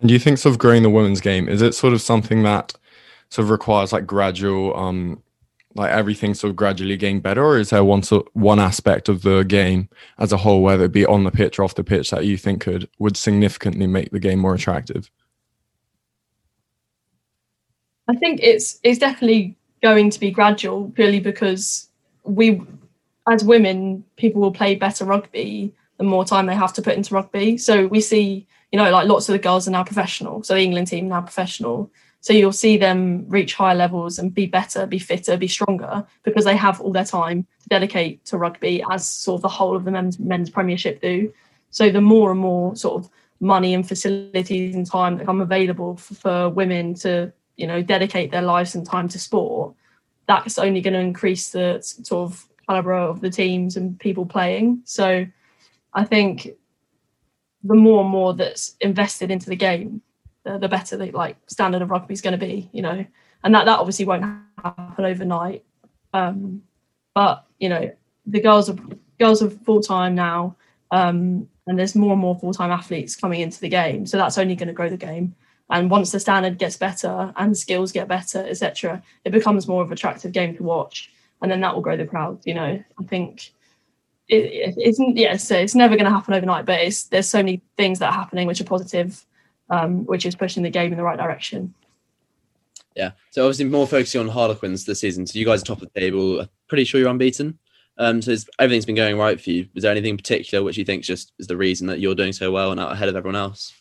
And 0.00 0.08
do 0.08 0.14
you 0.14 0.20
think 0.20 0.38
sort 0.38 0.52
of 0.52 0.58
growing 0.58 0.82
the 0.82 0.90
women's 0.90 1.20
game 1.20 1.48
is 1.48 1.60
it 1.60 1.74
sort 1.74 1.92
of 1.92 2.00
something 2.00 2.44
that 2.44 2.74
sort 3.30 3.44
of 3.44 3.50
requires 3.50 3.92
like 3.92 4.06
gradual 4.06 4.76
um 4.76 5.20
like 5.74 5.90
everything 5.90 6.34
sort 6.34 6.50
of 6.50 6.56
gradually 6.56 6.96
getting 6.96 7.20
better, 7.20 7.44
or 7.44 7.58
is 7.58 7.70
there 7.70 7.84
one 7.84 8.02
sort 8.02 8.28
one 8.34 8.58
aspect 8.58 9.08
of 9.08 9.22
the 9.22 9.44
game 9.44 9.88
as 10.18 10.32
a 10.32 10.36
whole, 10.36 10.62
whether 10.62 10.84
it 10.84 10.92
be 10.92 11.06
on 11.06 11.24
the 11.24 11.30
pitch 11.30 11.58
or 11.58 11.62
off 11.62 11.74
the 11.74 11.84
pitch, 11.84 12.10
that 12.10 12.24
you 12.24 12.36
think 12.36 12.60
could 12.60 12.88
would 12.98 13.16
significantly 13.16 13.86
make 13.86 14.10
the 14.10 14.18
game 14.18 14.40
more 14.40 14.54
attractive? 14.54 15.10
I 18.08 18.16
think 18.16 18.40
it's 18.42 18.80
it's 18.82 18.98
definitely 18.98 19.56
going 19.82 20.10
to 20.10 20.20
be 20.20 20.30
gradual, 20.30 20.90
purely 20.90 21.20
because 21.20 21.88
we, 22.24 22.60
as 23.30 23.44
women, 23.44 24.04
people 24.16 24.40
will 24.40 24.52
play 24.52 24.74
better 24.74 25.04
rugby 25.04 25.72
the 25.98 26.04
more 26.04 26.24
time 26.24 26.46
they 26.46 26.54
have 26.54 26.72
to 26.74 26.82
put 26.82 26.96
into 26.96 27.14
rugby. 27.14 27.58
So 27.58 27.86
we 27.86 28.00
see, 28.00 28.46
you 28.72 28.78
know, 28.78 28.90
like 28.90 29.08
lots 29.08 29.28
of 29.28 29.34
the 29.34 29.38
girls 29.38 29.68
are 29.68 29.72
now 29.72 29.84
professional. 29.84 30.42
So 30.42 30.54
the 30.54 30.60
England 30.60 30.86
team 30.86 31.08
now 31.08 31.20
professional. 31.20 31.90
So 32.20 32.32
you'll 32.32 32.52
see 32.52 32.76
them 32.76 33.24
reach 33.28 33.54
higher 33.54 33.74
levels 33.74 34.18
and 34.18 34.34
be 34.34 34.46
better, 34.46 34.86
be 34.86 34.98
fitter, 34.98 35.36
be 35.36 35.48
stronger 35.48 36.04
because 36.24 36.44
they 36.44 36.56
have 36.56 36.80
all 36.80 36.92
their 36.92 37.04
time 37.04 37.46
to 37.62 37.68
dedicate 37.68 38.24
to 38.26 38.38
rugby 38.38 38.82
as 38.90 39.08
sort 39.08 39.38
of 39.38 39.42
the 39.42 39.48
whole 39.48 39.76
of 39.76 39.84
the 39.84 39.90
men's, 39.90 40.18
men's 40.18 40.50
premiership 40.50 41.00
do. 41.00 41.32
So 41.70 41.90
the 41.90 42.00
more 42.00 42.30
and 42.30 42.40
more 42.40 42.74
sort 42.74 43.04
of 43.04 43.10
money 43.40 43.74
and 43.74 43.86
facilities 43.86 44.74
and 44.74 44.86
time 44.86 45.18
that 45.18 45.26
come 45.26 45.40
available 45.40 45.96
for, 45.96 46.14
for 46.14 46.48
women 46.48 46.94
to, 46.94 47.32
you 47.56 47.66
know, 47.66 47.82
dedicate 47.82 48.30
their 48.30 48.42
lives 48.42 48.74
and 48.74 48.84
time 48.84 49.08
to 49.08 49.18
sport, 49.18 49.74
that's 50.26 50.58
only 50.58 50.80
going 50.80 50.94
to 50.94 51.00
increase 51.00 51.50
the 51.50 51.78
sort 51.80 52.30
of 52.30 52.48
caliber 52.68 52.94
of 52.94 53.20
the 53.20 53.30
teams 53.30 53.76
and 53.76 53.98
people 53.98 54.26
playing. 54.26 54.82
So 54.84 55.26
I 55.98 56.04
think 56.04 56.50
the 57.64 57.74
more 57.74 58.02
and 58.02 58.08
more 58.08 58.32
that's 58.32 58.76
invested 58.80 59.32
into 59.32 59.50
the 59.50 59.56
game, 59.56 60.00
the, 60.44 60.56
the 60.56 60.68
better 60.68 60.96
the 60.96 61.10
like 61.10 61.36
standard 61.48 61.82
of 61.82 61.90
rugby 61.90 62.14
is 62.14 62.20
going 62.20 62.38
to 62.38 62.46
be, 62.46 62.70
you 62.72 62.82
know, 62.82 63.04
and 63.42 63.52
that 63.52 63.64
that 63.64 63.80
obviously 63.80 64.04
won't 64.04 64.22
happen 64.62 65.04
overnight. 65.04 65.64
Um, 66.14 66.62
but 67.16 67.44
you 67.58 67.68
know, 67.68 67.90
the 68.26 68.40
girls 68.40 68.70
are 68.70 68.76
girls 69.18 69.42
are 69.42 69.50
full 69.50 69.80
time 69.82 70.14
now, 70.14 70.54
um, 70.92 71.48
and 71.66 71.76
there's 71.76 71.96
more 71.96 72.12
and 72.12 72.20
more 72.20 72.38
full 72.38 72.54
time 72.54 72.70
athletes 72.70 73.16
coming 73.16 73.40
into 73.40 73.60
the 73.60 73.68
game, 73.68 74.06
so 74.06 74.18
that's 74.18 74.38
only 74.38 74.54
going 74.54 74.68
to 74.68 74.74
grow 74.74 74.88
the 74.88 74.96
game. 74.96 75.34
And 75.68 75.90
once 75.90 76.12
the 76.12 76.20
standard 76.20 76.58
gets 76.58 76.76
better 76.76 77.32
and 77.36 77.58
skills 77.58 77.90
get 77.90 78.06
better, 78.06 78.46
etc., 78.46 79.02
it 79.24 79.32
becomes 79.32 79.66
more 79.66 79.82
of 79.82 79.88
an 79.88 79.94
attractive 79.94 80.30
game 80.30 80.56
to 80.58 80.62
watch, 80.62 81.10
and 81.42 81.50
then 81.50 81.60
that 81.62 81.74
will 81.74 81.82
grow 81.82 81.96
the 81.96 82.06
crowd. 82.06 82.38
You 82.44 82.54
know, 82.54 82.84
I 83.00 83.02
think 83.08 83.52
it, 84.28 84.74
it's 84.76 84.98
yeah, 84.98 85.36
so 85.36 85.56
it's 85.56 85.74
never 85.74 85.96
going 85.96 86.04
to 86.04 86.10
happen 86.10 86.34
overnight, 86.34 86.66
but 86.66 86.80
it's 86.80 87.04
there's 87.04 87.28
so 87.28 87.38
many 87.38 87.62
things 87.76 87.98
that 87.98 88.10
are 88.10 88.18
happening 88.18 88.46
which 88.46 88.60
are 88.60 88.64
positive, 88.64 89.24
um, 89.70 90.04
which 90.06 90.26
is 90.26 90.34
pushing 90.34 90.62
the 90.62 90.70
game 90.70 90.92
in 90.92 90.98
the 90.98 91.04
right 91.04 91.18
direction. 91.18 91.74
Yeah. 92.94 93.12
So 93.30 93.44
obviously 93.44 93.66
more 93.66 93.86
focusing 93.86 94.20
on 94.20 94.28
Harlequins 94.28 94.84
this 94.84 95.00
season. 95.00 95.26
So 95.26 95.38
you 95.38 95.46
guys 95.46 95.62
are 95.62 95.64
top 95.64 95.82
of 95.82 95.88
the 95.92 96.00
table. 96.00 96.40
I'm 96.40 96.48
pretty 96.66 96.84
sure 96.84 97.00
you're 97.00 97.08
unbeaten. 97.08 97.58
Um, 97.96 98.20
so 98.20 98.34
everything's 98.58 98.86
been 98.86 98.96
going 98.96 99.16
right 99.16 99.40
for 99.40 99.50
you. 99.50 99.68
Is 99.74 99.82
there 99.82 99.92
anything 99.92 100.10
in 100.10 100.16
particular 100.16 100.64
which 100.64 100.76
you 100.76 100.84
think 100.84 101.04
just 101.04 101.32
is 101.38 101.46
the 101.46 101.56
reason 101.56 101.86
that 101.88 102.00
you're 102.00 102.14
doing 102.14 102.32
so 102.32 102.50
well 102.50 102.70
and 102.70 102.80
out 102.80 102.92
ahead 102.92 103.08
of 103.08 103.16
everyone 103.16 103.36
else? 103.36 103.72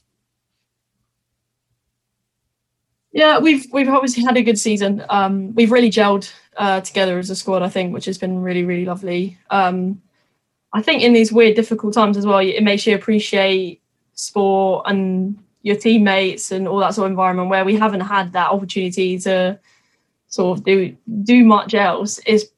Yeah, 3.11 3.39
we've 3.39 3.65
we've 3.73 3.89
obviously 3.89 4.23
had 4.23 4.37
a 4.37 4.43
good 4.43 4.59
season. 4.59 5.03
Um, 5.09 5.55
we've 5.55 5.71
really 5.71 5.89
gelled 5.89 6.31
uh, 6.57 6.81
together 6.81 7.17
as 7.17 7.31
a 7.31 7.35
squad, 7.35 7.63
I 7.63 7.69
think, 7.69 7.93
which 7.93 8.05
has 8.05 8.17
been 8.17 8.39
really 8.39 8.63
really 8.63 8.85
lovely. 8.85 9.39
Um, 9.49 10.01
I 10.73 10.81
think 10.81 11.01
in 11.01 11.13
these 11.13 11.31
weird, 11.31 11.55
difficult 11.55 11.93
times 11.93 12.17
as 12.17 12.25
well, 12.25 12.39
it 12.39 12.63
makes 12.63 12.85
you 12.85 12.95
appreciate 12.95 13.81
sport 14.13 14.85
and 14.87 15.37
your 15.61 15.75
teammates 15.75 16.51
and 16.51 16.67
all 16.67 16.79
that 16.79 16.93
sort 16.93 17.05
of 17.05 17.11
environment 17.11 17.49
where 17.49 17.65
we 17.65 17.75
haven't 17.75 18.01
had 18.01 18.33
that 18.33 18.51
opportunity 18.51 19.17
to 19.19 19.59
sort 20.27 20.57
of 20.57 20.65
do 20.65 20.95
do 21.23 21.43
much 21.43 21.73
else 21.73 22.19
is 22.19 22.51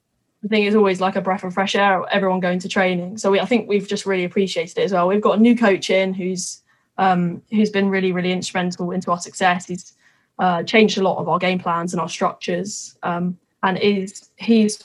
I 0.43 0.47
think 0.47 0.65
it's 0.65 0.75
always 0.75 1.01
like 1.01 1.15
a 1.15 1.21
breath 1.21 1.43
of 1.43 1.53
fresh 1.53 1.75
air. 1.75 2.05
Everyone 2.11 2.39
going 2.39 2.59
to 2.59 2.69
training, 2.69 3.17
so 3.17 3.31
we, 3.31 3.39
I 3.39 3.45
think 3.45 3.67
we've 3.67 3.87
just 3.87 4.05
really 4.05 4.23
appreciated 4.23 4.77
it 4.77 4.83
as 4.83 4.93
well. 4.93 5.07
We've 5.07 5.21
got 5.21 5.37
a 5.37 5.41
new 5.41 5.55
coach 5.55 5.89
in 5.89 6.13
who's 6.13 6.61
um, 6.97 7.41
who's 7.51 7.69
been 7.69 7.89
really 7.89 8.11
really 8.11 8.31
instrumental 8.31 8.91
into 8.91 9.11
our 9.11 9.19
success. 9.19 9.67
He's 9.67 9.93
uh, 10.39 10.63
changed 10.63 10.97
a 10.97 11.03
lot 11.03 11.17
of 11.17 11.27
our 11.27 11.39
game 11.39 11.59
plans 11.59 11.93
and 11.93 11.99
our 11.99 12.07
structures, 12.07 12.97
um, 13.03 13.37
and 13.63 13.77
is 13.79 14.29
he's 14.37 14.81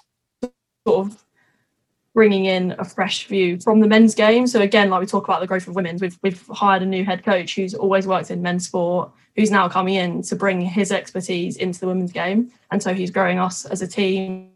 sort 0.87 1.07
of 1.07 1.24
bringing 2.15 2.47
in 2.47 2.75
a 2.79 2.85
fresh 2.85 3.27
view 3.27 3.59
from 3.61 3.81
the 3.81 3.89
men's 3.89 4.15
game. 4.15 4.47
So 4.47 4.61
again, 4.61 4.89
like 4.89 5.01
we 5.01 5.07
talk 5.07 5.25
about 5.25 5.41
the 5.41 5.47
growth 5.47 5.67
of 5.69 5.75
women's, 5.75 6.01
we've 6.01 6.19
we've 6.23 6.47
hired 6.49 6.83
a 6.83 6.87
new 6.87 7.05
head 7.05 7.25
coach 7.25 7.55
who's 7.57 7.75
always 7.75 8.07
worked 8.07 8.31
in 8.31 8.41
men's 8.41 8.67
sport, 8.67 9.11
who's 9.37 9.51
now 9.51 9.69
coming 9.69 9.95
in 9.95 10.23
to 10.23 10.37
bring 10.37 10.61
his 10.61 10.93
expertise 10.93 11.57
into 11.57 11.81
the 11.81 11.87
women's 11.87 12.13
game, 12.13 12.51
and 12.71 12.83
so 12.83 12.95
he's 12.95 13.11
growing 13.11 13.39
us 13.39 13.65
as 13.67 13.83
a 13.83 13.87
team 13.87 14.51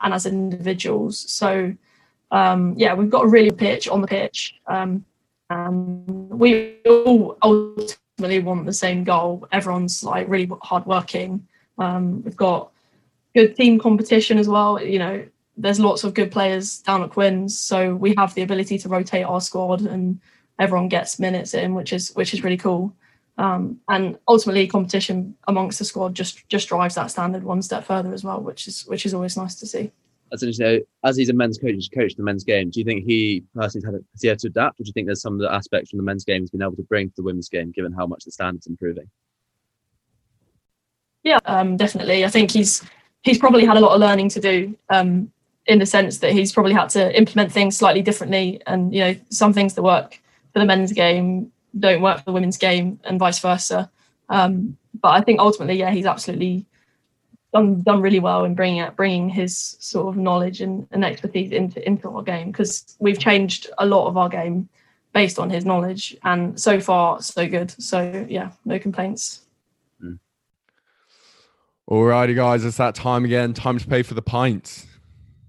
and 0.00 0.12
as 0.12 0.26
individuals. 0.26 1.18
So 1.30 1.74
um, 2.30 2.74
yeah, 2.76 2.94
we've 2.94 3.10
got 3.10 3.24
a 3.24 3.28
really 3.28 3.50
pitch 3.50 3.88
on 3.88 4.00
the 4.00 4.08
pitch. 4.08 4.54
Um, 4.66 5.04
and 5.50 6.30
we 6.30 6.78
all 6.86 7.38
ultimately 7.42 8.40
want 8.40 8.66
the 8.66 8.72
same 8.72 9.04
goal. 9.04 9.46
Everyone's 9.52 10.02
like 10.02 10.28
really 10.28 10.50
hardworking. 10.62 11.46
Um, 11.78 12.22
we've 12.22 12.36
got 12.36 12.72
good 13.34 13.54
team 13.54 13.78
competition 13.78 14.38
as 14.38 14.48
well. 14.48 14.82
You 14.82 14.98
know, 14.98 15.24
there's 15.56 15.80
lots 15.80 16.04
of 16.04 16.14
good 16.14 16.30
players 16.30 16.78
down 16.80 17.02
at 17.02 17.10
Quins, 17.10 17.58
so 17.58 17.94
we 17.94 18.14
have 18.16 18.34
the 18.34 18.42
ability 18.42 18.78
to 18.78 18.88
rotate 18.88 19.24
our 19.24 19.40
squad 19.40 19.80
and 19.82 20.20
everyone 20.58 20.88
gets 20.88 21.18
minutes 21.18 21.54
in, 21.54 21.74
which 21.74 21.92
is 21.92 22.12
which 22.14 22.34
is 22.34 22.44
really 22.44 22.56
cool. 22.56 22.94
Um, 23.38 23.80
and 23.88 24.18
ultimately, 24.28 24.66
competition 24.66 25.36
amongst 25.46 25.78
the 25.78 25.84
squad 25.84 26.14
just 26.14 26.48
just 26.48 26.68
drives 26.68 26.94
that 26.94 27.10
standard 27.10 27.44
one 27.44 27.62
step 27.62 27.84
further 27.84 28.12
as 28.12 28.24
well, 28.24 28.40
which 28.40 28.66
is 28.66 28.86
which 28.86 29.06
is 29.06 29.14
always 29.14 29.36
nice 29.36 29.54
to 29.56 29.66
see. 29.66 29.92
As 30.32 30.42
interesting. 30.42 30.82
As 31.04 31.16
he's 31.16 31.28
a 31.28 31.32
men's 31.32 31.56
coach, 31.56 31.74
he's 31.74 31.88
coached 31.88 32.16
the 32.16 32.22
men's 32.22 32.44
game. 32.44 32.70
Do 32.70 32.80
you 32.80 32.84
think 32.84 33.04
he 33.04 33.44
personally 33.54 33.86
has 33.86 33.94
had, 33.94 34.04
has 34.12 34.22
he 34.22 34.28
had 34.28 34.38
to 34.40 34.48
adapt, 34.48 34.80
or 34.80 34.84
do 34.84 34.88
you 34.88 34.92
think 34.92 35.06
there's 35.06 35.22
some 35.22 35.34
of 35.34 35.40
the 35.40 35.52
aspects 35.52 35.90
from 35.90 35.98
the 35.98 36.02
men's 36.02 36.24
game 36.24 36.42
he's 36.42 36.50
been 36.50 36.62
able 36.62 36.76
to 36.76 36.82
bring 36.82 37.08
to 37.08 37.16
the 37.16 37.22
women's 37.22 37.48
game, 37.48 37.70
given 37.70 37.92
how 37.92 38.06
much 38.06 38.24
the 38.24 38.32
standards 38.32 38.66
improving? 38.66 39.08
Yeah, 41.22 41.38
um, 41.44 41.76
definitely. 41.76 42.24
I 42.24 42.28
think 42.28 42.50
he's 42.50 42.82
he's 43.22 43.38
probably 43.38 43.64
had 43.64 43.76
a 43.76 43.80
lot 43.80 43.92
of 43.92 44.00
learning 44.00 44.30
to 44.30 44.40
do. 44.40 44.76
Um, 44.88 45.30
in 45.66 45.78
the 45.78 45.86
sense 45.86 46.18
that 46.18 46.32
he's 46.32 46.52
probably 46.52 46.72
had 46.72 46.88
to 46.90 47.16
implement 47.16 47.52
things 47.52 47.76
slightly 47.76 48.02
differently, 48.02 48.60
and 48.66 48.94
you 48.94 49.00
know 49.00 49.16
some 49.30 49.52
things 49.52 49.74
that 49.74 49.82
work 49.82 50.20
for 50.52 50.58
the 50.60 50.64
men's 50.64 50.92
game 50.92 51.52
don't 51.78 52.00
work 52.00 52.18
for 52.18 52.24
the 52.24 52.32
women's 52.32 52.56
game, 52.56 53.00
and 53.04 53.18
vice 53.18 53.38
versa. 53.38 53.90
Um, 54.28 54.76
but 55.00 55.08
I 55.08 55.20
think 55.20 55.40
ultimately, 55.40 55.78
yeah, 55.78 55.90
he's 55.90 56.06
absolutely 56.06 56.66
done 57.52 57.82
done 57.82 58.00
really 58.00 58.20
well 58.20 58.44
in 58.44 58.54
bringing 58.54 58.80
out 58.80 58.96
bringing 58.96 59.28
his 59.28 59.76
sort 59.80 60.08
of 60.08 60.16
knowledge 60.16 60.60
and, 60.60 60.86
and 60.90 61.04
expertise 61.04 61.52
into 61.52 61.86
into 61.86 62.08
our 62.10 62.22
game 62.22 62.50
because 62.50 62.96
we've 62.98 63.18
changed 63.18 63.70
a 63.78 63.86
lot 63.86 64.08
of 64.08 64.16
our 64.16 64.28
game 64.28 64.68
based 65.12 65.38
on 65.38 65.48
his 65.48 65.64
knowledge, 65.64 66.16
and 66.24 66.60
so 66.60 66.80
far 66.80 67.20
so 67.22 67.48
good. 67.48 67.70
So 67.82 68.26
yeah, 68.28 68.50
no 68.64 68.78
complaints. 68.78 69.42
Mm. 70.02 70.18
Alrighty, 71.90 72.36
guys, 72.36 72.64
it's 72.64 72.76
that 72.76 72.94
time 72.94 73.24
again. 73.24 73.54
Time 73.54 73.78
to 73.78 73.86
pay 73.86 74.02
for 74.02 74.14
the 74.14 74.22
pints. 74.22 74.86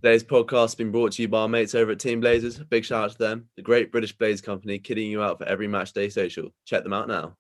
Today's 0.08 0.24
podcast 0.24 0.62
has 0.62 0.76
been 0.76 0.90
brought 0.90 1.12
to 1.12 1.22
you 1.22 1.28
by 1.28 1.42
our 1.42 1.50
mates 1.50 1.76
over 1.76 1.92
at 1.92 2.00
Team 2.00 2.22
Blazers. 2.22 2.58
Big 2.60 2.86
shout 2.86 3.04
out 3.04 3.12
to 3.12 3.18
them, 3.18 3.50
the 3.58 3.62
great 3.62 3.92
British 3.92 4.18
Blaze 4.18 4.40
company, 4.40 4.80
kidding 4.80 5.12
you 5.12 5.22
out 5.22 5.38
for 5.38 5.44
every 5.44 5.68
match 5.68 5.92
day 5.92 6.08
social. 6.08 6.48
Check 6.64 6.84
them 6.84 6.94
out 6.94 7.10
now. 7.10 7.36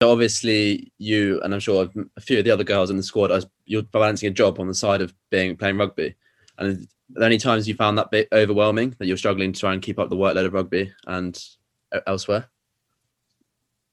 So 0.00 0.12
obviously, 0.12 0.92
you 0.98 1.40
and 1.42 1.52
I'm 1.52 1.58
sure 1.58 1.90
a 2.16 2.20
few 2.20 2.38
of 2.38 2.44
the 2.44 2.52
other 2.52 2.62
girls 2.62 2.90
in 2.90 2.96
the 2.96 3.02
squad, 3.02 3.32
you're 3.64 3.82
balancing 3.82 4.28
a 4.28 4.30
job 4.30 4.60
on 4.60 4.68
the 4.68 4.74
side 4.74 5.00
of 5.00 5.12
being 5.28 5.56
playing 5.56 5.76
rugby. 5.76 6.14
And 6.56 6.86
the 7.10 7.24
only 7.24 7.36
times 7.36 7.66
you 7.66 7.74
found 7.74 7.98
that 7.98 8.12
bit 8.12 8.28
overwhelming 8.30 8.94
that 9.00 9.06
you're 9.06 9.16
struggling 9.16 9.52
to 9.52 9.58
try 9.58 9.72
and 9.72 9.82
keep 9.82 9.98
up 9.98 10.08
the 10.08 10.14
workload 10.14 10.46
of 10.46 10.52
rugby 10.52 10.92
and 11.08 11.36
elsewhere? 12.06 12.48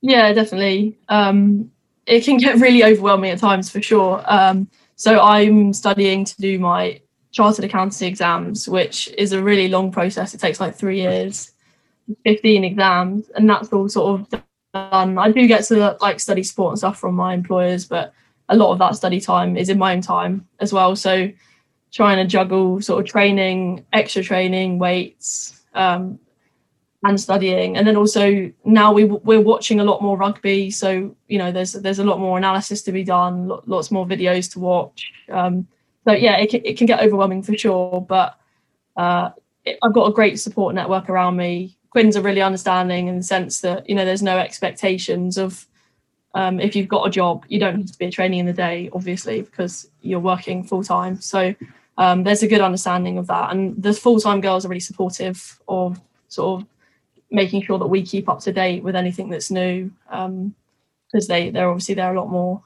Yeah, 0.01 0.31
definitely. 0.34 1.00
Um, 1.08 1.72
it 2.05 2.24
can 2.24 2.38
get 2.38 2.60
really 2.60 2.84
overwhelming 2.84 3.31
at 3.31 3.39
times 3.39 3.72
for 3.72 3.81
sure. 3.81 4.24
Um, 4.27 4.69
so 4.96 5.19
I'm 5.19 5.74
studying 5.74 6.24
to 6.24 6.38
do 6.39 6.60
my 6.60 7.01
chartered 7.31 7.65
accountancy 7.65 8.07
exams, 8.07 8.67
which 8.67 9.07
is 9.17 9.33
a 9.33 9.43
really 9.43 9.67
long 9.67 9.91
process. 9.91 10.33
It 10.33 10.39
takes 10.39 10.59
like 10.59 10.75
three 10.75 11.01
years, 11.01 11.51
15 12.25 12.63
exams, 12.63 13.29
and 13.36 13.50
that's 13.50 13.71
all 13.71 13.88
sort 13.88 14.21
of 14.21 14.43
done. 14.74 15.17
I 15.17 15.31
do 15.31 15.48
get 15.48 15.63
to 15.65 15.98
like 16.01 16.19
study 16.19 16.43
sport 16.43 16.71
and 16.71 16.79
stuff 16.79 17.00
from 17.00 17.15
my 17.15 17.33
employers, 17.33 17.86
but 17.86 18.13
a 18.50 18.55
lot 18.55 18.71
of 18.71 18.79
that 18.79 18.95
study 18.95 19.21
time 19.21 19.57
is 19.57 19.69
in 19.69 19.77
my 19.77 19.93
own 19.93 20.01
time 20.01 20.48
as 20.59 20.74
well. 20.74 20.95
So 20.95 21.31
trying 21.91 22.17
to 22.17 22.25
juggle 22.25 22.81
sort 22.81 23.03
of 23.03 23.09
training, 23.09 23.86
extra 23.93 24.24
training, 24.24 24.79
weights, 24.79 25.62
um, 25.74 26.19
and 27.03 27.19
studying, 27.19 27.77
and 27.77 27.88
then 27.88 27.95
also 27.95 28.51
now 28.65 28.91
we 28.91 29.05
we're 29.05 29.39
watching 29.39 29.79
a 29.79 29.86
lot 29.86 30.01
more 30.01 30.17
rugby. 30.17 30.69
So 30.69 31.15
you 31.27 31.38
know, 31.38 31.51
there's 31.51 31.74
there's 31.74 32.00
a 32.00 32.03
lot 32.03 32.19
more 32.19 32.38
analysis 32.38 32.81
to 32.83 32.91
be 32.91 33.05
done, 33.05 33.48
lots 33.65 33.89
more 33.89 34.05
videos 34.05 34.51
to 34.53 34.59
watch. 34.59 35.12
Um, 35.31 35.67
so 36.10 36.16
yeah, 36.16 36.38
it 36.38 36.50
can, 36.50 36.62
it 36.66 36.75
can 36.75 36.88
get 36.88 37.01
overwhelming 37.01 37.44
for 37.44 37.56
sure. 37.56 38.01
But 38.01 38.39
uh, 38.98 39.30
it, 39.63 39.78
I've 39.84 39.94
got 39.94 40.08
a 40.08 40.13
great 40.13 40.39
support 40.39 40.74
network 40.74 41.08
around 41.08 41.36
me. 41.36 41.78
Quins 41.92 42.18
are 42.18 42.22
really 42.22 42.41
understanding 42.41 43.08
in 43.08 43.17
the 43.17 43.24
sense 43.24 43.62
that 43.62 43.88
you 43.88 43.93
know 43.93 44.06
there's 44.06 44.24
no 44.24 44.39
expectations 44.39 45.38
of 45.38 45.67
um, 46.34 46.60
if 46.60 46.76
you've 46.76 46.88
got 46.88 47.06
a 47.06 47.12
job, 47.12 47.45
you 47.48 47.60
don't 47.60 47.78
need 47.78 47.88
to 47.88 47.98
be 48.00 48.06
a 48.06 48.12
training 48.12 48.39
in 48.39 48.45
the 48.48 48.54
day, 48.54 48.89
obviously, 48.93 49.41
because 49.41 49.89
you're 50.02 50.19
working 50.19 50.63
full 50.63 50.84
time. 50.84 51.22
So 51.22 51.54
um, 52.00 52.24
there's 52.24 52.41
a 52.41 52.48
good 52.48 52.62
understanding 52.62 53.19
of 53.19 53.28
that, 53.28 53.52
and 53.52 53.82
the 53.82 53.93
full 53.93 54.19
time 54.19 54.41
girls 54.41 54.65
are 54.65 54.69
really 54.69 54.80
supportive 54.80 55.60
of 55.67 56.02
sort 56.28 56.62
of 56.62 56.67
making 57.30 57.62
sure 57.62 57.78
that 57.78 57.88
we 57.88 58.02
keep 58.02 58.28
up 58.28 58.39
to 58.39 58.52
date 58.52 58.82
with 58.82 58.95
anything 58.95 59.30
that's 59.30 59.52
new 59.52 59.91
because 60.08 60.26
um, 60.26 60.56
they 61.28 61.52
they're 61.52 61.69
obviously 61.69 61.93
there 61.93 62.12
a 62.12 62.19
lot 62.19 62.32
more. 62.32 62.63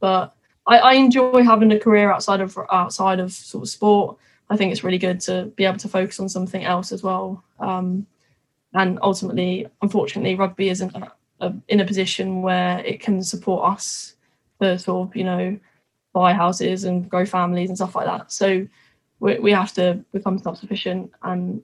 But 0.00 0.34
I, 0.68 0.78
I 0.78 0.92
enjoy 0.92 1.42
having 1.42 1.72
a 1.72 1.80
career 1.80 2.12
outside 2.12 2.40
of 2.40 2.56
outside 2.70 3.18
of 3.18 3.32
sort 3.32 3.64
of 3.64 3.68
sport. 3.70 4.18
I 4.50 4.56
think 4.56 4.70
it's 4.70 4.84
really 4.84 4.98
good 4.98 5.20
to 5.22 5.46
be 5.56 5.64
able 5.64 5.78
to 5.78 5.88
focus 5.88 6.20
on 6.20 6.28
something 6.28 6.64
else 6.64 6.92
as 6.92 7.02
well. 7.02 7.42
Um, 7.58 8.06
and 8.74 8.98
ultimately, 9.02 9.66
unfortunately, 9.82 10.34
rugby 10.34 10.68
isn't 10.68 10.94
a, 10.94 11.12
a, 11.40 11.54
in 11.68 11.80
a 11.80 11.86
position 11.86 12.42
where 12.42 12.80
it 12.80 13.00
can 13.00 13.22
support 13.22 13.72
us 13.72 14.14
to 14.60 14.78
sort 14.78 15.08
of 15.08 15.16
you 15.16 15.24
know 15.24 15.58
buy 16.12 16.32
houses 16.34 16.84
and 16.84 17.08
grow 17.08 17.24
families 17.24 17.70
and 17.70 17.78
stuff 17.78 17.94
like 17.94 18.06
that. 18.06 18.30
So 18.30 18.66
we, 19.20 19.38
we 19.38 19.52
have 19.52 19.72
to 19.74 20.04
become 20.12 20.38
self 20.38 20.58
sufficient 20.58 21.10
and 21.22 21.62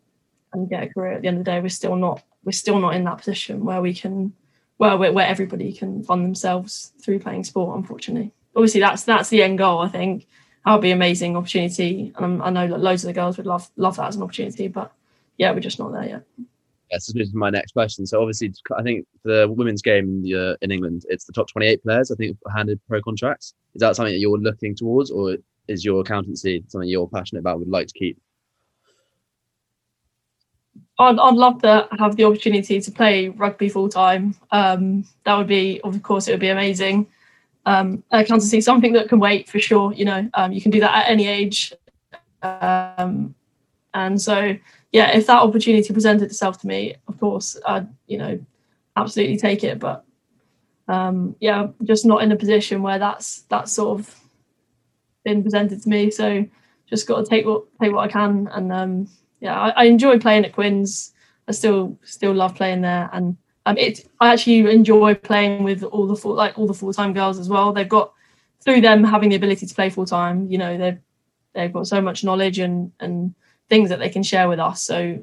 and 0.55 0.69
get 0.69 0.85
a 0.85 0.89
career. 0.89 1.13
At 1.13 1.23
the 1.23 1.29
end 1.29 1.39
of 1.39 1.45
the 1.45 1.51
day, 1.51 1.61
we're 1.61 1.69
still 1.69 1.97
not 1.97 2.23
we're 2.43 2.53
still 2.53 2.79
not 2.81 2.95
in 2.95 3.05
that 3.05 3.19
position 3.19 3.65
where 3.67 3.83
we 3.83 3.93
can 3.93 4.33
where 4.79 4.97
where 4.97 5.27
everybody 5.27 5.75
can 5.75 6.03
fund 6.05 6.25
themselves 6.25 6.93
through 7.03 7.19
playing 7.19 7.45
sport. 7.45 7.77
Unfortunately 7.77 8.33
obviously 8.55 8.81
that's 8.81 9.05
that's 9.05 9.29
the 9.29 9.43
end 9.43 9.59
goal. 9.59 9.81
I 9.81 9.89
think 9.89 10.27
that 10.65 10.73
would 10.73 10.83
be 10.83 10.91
an 10.91 10.99
amazing 10.99 11.37
opportunity, 11.37 12.13
and 12.17 12.43
i 12.43 12.51
know 12.51 12.67
that 12.69 12.81
loads 12.81 13.05
of 13.05 13.09
the 13.09 13.13
girls 13.13 13.37
would 13.37 13.47
love 13.47 13.71
love 13.77 13.97
that 13.97 14.09
as 14.09 14.17
an 14.17 14.23
opportunity. 14.23 14.69
But 14.69 14.93
yeah, 15.39 15.53
we're 15.53 15.61
just 15.61 15.79
not 15.79 15.93
there 15.93 16.05
yet. 16.05 16.23
Yes, 16.91 17.07
this 17.13 17.29
is 17.29 17.35
my 17.35 17.51
next 17.51 17.73
question. 17.73 18.07
So 18.07 18.21
obviously, 18.21 18.53
I 18.77 18.83
think 18.83 19.07
the 19.25 19.49
women's 19.51 19.83
game 19.83 20.05
in, 20.05 20.23
the, 20.23 20.35
uh, 20.35 20.57
in 20.61 20.71
England, 20.71 21.05
it's 21.09 21.25
the 21.25 21.33
top 21.33 21.49
28 21.49 21.83
players. 21.83 22.11
I 22.11 22.15
think 22.15 22.37
handed 22.55 22.81
pro 22.87 23.01
contracts. 23.03 23.55
Is 23.75 23.81
that 23.81 23.97
something 23.97 24.13
that 24.13 24.21
you're 24.21 24.39
looking 24.39 24.77
towards, 24.77 25.11
or 25.11 25.37
is 25.67 25.85
your 25.85 26.03
accountancy 26.03 26.63
something 26.69 26.89
you're 26.89 27.09
passionate 27.09 27.41
about, 27.41 27.59
would 27.59 27.69
like 27.69 27.89
to 27.89 27.99
keep? 27.99 28.19
I'd, 30.99 31.19
I'd 31.19 31.35
love 31.35 31.63
to 31.63 31.89
have 31.99 32.17
the 32.17 32.25
opportunity 32.25 32.81
to 32.81 32.91
play 32.93 33.29
rugby 33.29 33.69
full 33.69 33.89
time. 33.89 34.37
Um, 34.53 35.05
that 35.25 35.37
would 35.37 35.49
be, 35.49 35.81
of 35.83 36.01
course, 36.03 36.29
it 36.29 36.33
would 36.33 36.41
be 36.41 36.51
amazing 36.51 37.09
um, 37.67 38.03
accountancy 38.11 38.61
something 38.61 38.93
that 38.93 39.09
can 39.09 39.19
wait 39.19 39.49
for 39.49 39.59
sure. 39.59 39.93
You 39.93 40.05
know, 40.05 40.29
um, 40.35 40.53
you 40.53 40.61
can 40.61 40.71
do 40.71 40.81
that 40.81 41.05
at 41.05 41.11
any 41.11 41.27
age. 41.27 41.73
Um, 42.43 43.35
and 43.95 44.21
so, 44.21 44.57
yeah, 44.93 45.17
if 45.17 45.27
that 45.27 45.43
opportunity 45.43 45.93
presented 45.93 46.25
itself 46.25 46.61
to 46.61 46.67
me, 46.67 46.97
of 47.09 47.19
course, 47.19 47.57
I'd, 47.67 47.89
you 48.07 48.19
know, 48.19 48.39
absolutely 48.97 49.37
take 49.37 49.65
it. 49.65 49.79
But 49.79 50.05
um, 50.89 51.37
yeah, 51.41 51.69
just 51.85 52.05
not 52.05 52.23
in 52.23 52.33
a 52.33 52.37
position 52.37 52.83
where 52.83 52.99
that's 52.99 53.43
that's 53.43 53.73
sort 53.73 53.99
of 53.99 54.15
been 55.25 55.43
presented 55.43 55.83
to 55.83 55.89
me. 55.89 56.11
So 56.11 56.47
just 56.89 57.09
got 57.09 57.25
to 57.25 57.31
take 57.31 57.47
what 57.47 57.65
take 57.81 57.93
what 57.93 58.09
I 58.09 58.09
can. 58.09 58.49
And 58.53 58.73
um, 58.73 59.09
yeah, 59.41 59.59
I, 59.59 59.69
I 59.71 59.85
enjoy 59.85 60.19
playing 60.19 60.45
at 60.45 60.53
Quins. 60.53 61.13
I 61.49 61.53
still 61.53 61.99
still 62.05 62.35
love 62.35 62.55
playing 62.55 62.83
there, 62.83 63.09
and 63.13 63.37
um, 63.67 63.77
I 64.21 64.33
actually 64.33 64.71
enjoy 64.73 65.15
playing 65.15 65.63
with 65.63 65.83
all 65.83 66.07
the 66.07 66.17
full 66.17 66.35
like 66.35 66.59
all 66.59 66.67
the 66.67 66.75
full 66.75 66.93
time 66.93 67.13
girls 67.13 67.39
as 67.39 67.49
well. 67.49 67.73
They've 67.73 67.89
got 67.89 68.13
through 68.61 68.83
them 68.83 69.05
having 69.05 69.31
the 69.31 69.37
ability 69.37 69.67
to 69.67 69.75
play 69.75 69.91
full 69.91 70.07
time. 70.07 70.51
You 70.51 70.59
know, 70.59 70.77
they've 70.77 70.99
they've 71.55 71.73
got 71.73 71.87
so 71.87 72.01
much 72.01 72.25
knowledge 72.25 72.59
and 72.59 72.93
and 73.01 73.35
things 73.71 73.89
that 73.89 73.99
they 73.99 74.11
can 74.11 74.23
share 74.23 74.49
with 74.49 74.59
us. 74.59 74.83
So 74.83 75.23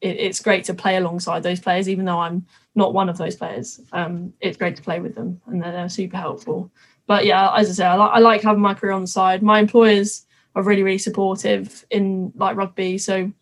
it, 0.00 0.16
it's 0.16 0.40
great 0.40 0.64
to 0.64 0.74
play 0.74 0.96
alongside 0.96 1.42
those 1.42 1.58
players, 1.58 1.88
even 1.88 2.04
though 2.04 2.20
I'm 2.20 2.46
not 2.76 2.94
one 2.94 3.08
of 3.08 3.18
those 3.18 3.34
players. 3.34 3.80
Um, 3.92 4.32
it's 4.40 4.56
great 4.56 4.76
to 4.76 4.82
play 4.82 5.00
with 5.00 5.16
them, 5.16 5.40
and 5.46 5.60
they're, 5.60 5.72
they're 5.72 5.88
super 5.88 6.16
helpful. 6.16 6.70
But 7.06 7.26
yeah, 7.26 7.52
as 7.56 7.70
I 7.70 7.72
say, 7.72 7.86
I, 7.86 7.96
li- 7.96 8.12
I 8.12 8.18
like 8.20 8.42
having 8.42 8.62
my 8.62 8.74
career 8.74 8.92
on 8.92 9.00
the 9.00 9.08
side. 9.08 9.42
My 9.42 9.58
employers 9.58 10.26
are 10.54 10.62
really 10.62 10.84
really 10.84 10.98
supportive 10.98 11.84
in 11.90 12.32
like 12.36 12.56
rugby. 12.56 12.98
So 12.98 13.32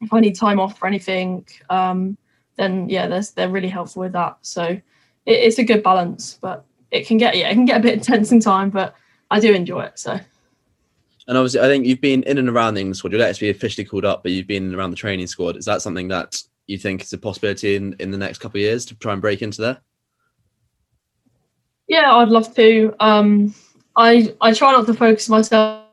if 0.00 0.12
I 0.12 0.18
need 0.18 0.34
time 0.34 0.58
off 0.58 0.78
for 0.78 0.88
anything. 0.88 1.46
Um, 1.70 2.18
then 2.56 2.88
yeah, 2.88 3.06
they're 3.06 3.22
they're 3.34 3.48
really 3.48 3.68
helpful 3.68 4.00
with 4.00 4.12
that. 4.12 4.38
So 4.42 4.64
it, 4.64 4.82
it's 5.26 5.58
a 5.58 5.64
good 5.64 5.82
balance, 5.82 6.38
but 6.40 6.64
it 6.90 7.06
can 7.06 7.18
get 7.18 7.36
yeah, 7.36 7.48
it 7.48 7.54
can 7.54 7.64
get 7.64 7.78
a 7.78 7.82
bit 7.82 7.94
intense 7.98 8.32
in 8.32 8.40
time, 8.40 8.70
but 8.70 8.94
I 9.30 9.40
do 9.40 9.52
enjoy 9.52 9.82
it. 9.82 9.98
So. 9.98 10.18
And 11.26 11.38
obviously, 11.38 11.60
I 11.60 11.68
think 11.68 11.86
you've 11.86 12.02
been 12.02 12.22
in 12.24 12.36
and 12.36 12.50
around 12.50 12.74
the 12.74 12.80
England 12.80 12.98
squad. 12.98 13.12
You're 13.12 13.32
to 13.32 13.40
be 13.40 13.48
officially 13.48 13.86
called 13.86 14.04
up, 14.04 14.22
but 14.22 14.32
you've 14.32 14.46
been 14.46 14.74
around 14.74 14.90
the 14.90 14.96
training 14.96 15.26
squad. 15.26 15.56
Is 15.56 15.64
that 15.64 15.80
something 15.80 16.08
that 16.08 16.36
you 16.66 16.76
think 16.76 17.02
is 17.02 17.14
a 17.14 17.18
possibility 17.18 17.76
in, 17.76 17.96
in 17.98 18.10
the 18.10 18.18
next 18.18 18.38
couple 18.38 18.58
of 18.58 18.62
years 18.62 18.84
to 18.86 18.94
try 18.96 19.14
and 19.14 19.22
break 19.22 19.40
into 19.40 19.62
there? 19.62 19.78
Yeah, 21.88 22.14
I'd 22.14 22.28
love 22.28 22.54
to. 22.56 22.94
Um, 23.00 23.54
I 23.96 24.34
I 24.40 24.52
try 24.52 24.72
not 24.72 24.86
to 24.86 24.94
focus 24.94 25.28
myself 25.30 25.83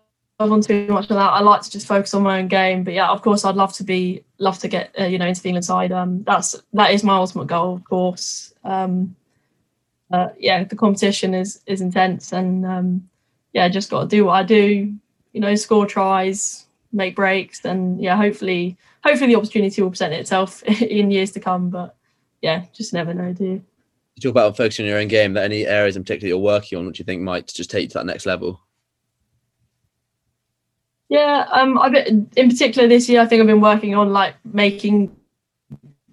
on 0.49 0.61
too 0.61 0.87
much 0.87 1.03
of 1.03 1.15
that. 1.15 1.31
I 1.31 1.41
like 1.41 1.61
to 1.61 1.69
just 1.69 1.85
focus 1.85 2.13
on 2.13 2.23
my 2.23 2.39
own 2.39 2.47
game. 2.47 2.83
But 2.83 2.93
yeah, 2.93 3.09
of 3.09 3.21
course, 3.21 3.45
I'd 3.45 3.55
love 3.55 3.73
to 3.73 3.83
be 3.83 4.23
love 4.37 4.57
to 4.59 4.67
get 4.67 4.95
uh, 4.99 5.05
you 5.05 5.19
know 5.19 5.27
into 5.27 5.41
the 5.41 5.49
England 5.49 5.65
side. 5.65 5.91
Um, 5.91 6.23
that's 6.23 6.55
that 6.73 6.91
is 6.91 7.03
my 7.03 7.15
ultimate 7.15 7.47
goal, 7.47 7.75
of 7.75 7.83
course. 7.83 8.53
Um, 8.63 9.15
uh, 10.11 10.29
yeah, 10.39 10.63
the 10.63 10.75
competition 10.75 11.33
is 11.33 11.61
is 11.67 11.81
intense, 11.81 12.31
and 12.31 12.65
um, 12.65 13.09
yeah, 13.53 13.67
just 13.69 13.89
got 13.89 14.01
to 14.01 14.07
do 14.07 14.25
what 14.25 14.33
I 14.33 14.43
do. 14.43 14.93
You 15.33 15.39
know, 15.39 15.55
score 15.55 15.85
tries, 15.85 16.65
make 16.91 17.15
breaks, 17.15 17.63
and 17.65 18.01
yeah, 18.01 18.15
hopefully, 18.15 18.77
hopefully 19.03 19.33
the 19.33 19.37
opportunity 19.37 19.81
will 19.81 19.89
present 19.89 20.13
itself 20.13 20.63
in 20.81 21.11
years 21.11 21.31
to 21.31 21.39
come. 21.39 21.69
But 21.69 21.95
yeah, 22.41 22.65
just 22.73 22.93
never 22.93 23.13
know, 23.13 23.33
do 23.33 23.43
you? 23.43 23.63
You 24.15 24.21
talk 24.21 24.31
about 24.31 24.57
focusing 24.57 24.85
on 24.85 24.89
your 24.89 24.99
own 24.99 25.07
game. 25.07 25.33
That 25.33 25.45
any 25.45 25.65
areas 25.65 25.95
in 25.95 26.03
particular 26.03 26.29
you're 26.29 26.37
working 26.37 26.77
on, 26.77 26.87
which 26.87 26.99
you 26.99 27.05
think 27.05 27.21
might 27.21 27.47
just 27.47 27.71
take 27.71 27.83
you 27.83 27.87
to 27.89 27.93
that 27.95 28.05
next 28.05 28.25
level? 28.25 28.59
Yeah, 31.11 31.45
um, 31.51 31.77
I've 31.77 31.91
been, 31.91 32.29
in 32.37 32.49
particular 32.49 32.87
this 32.87 33.09
year. 33.09 33.19
I 33.19 33.25
think 33.25 33.41
I've 33.41 33.47
been 33.47 33.59
working 33.59 33.95
on 33.95 34.13
like 34.13 34.35
making, 34.45 35.13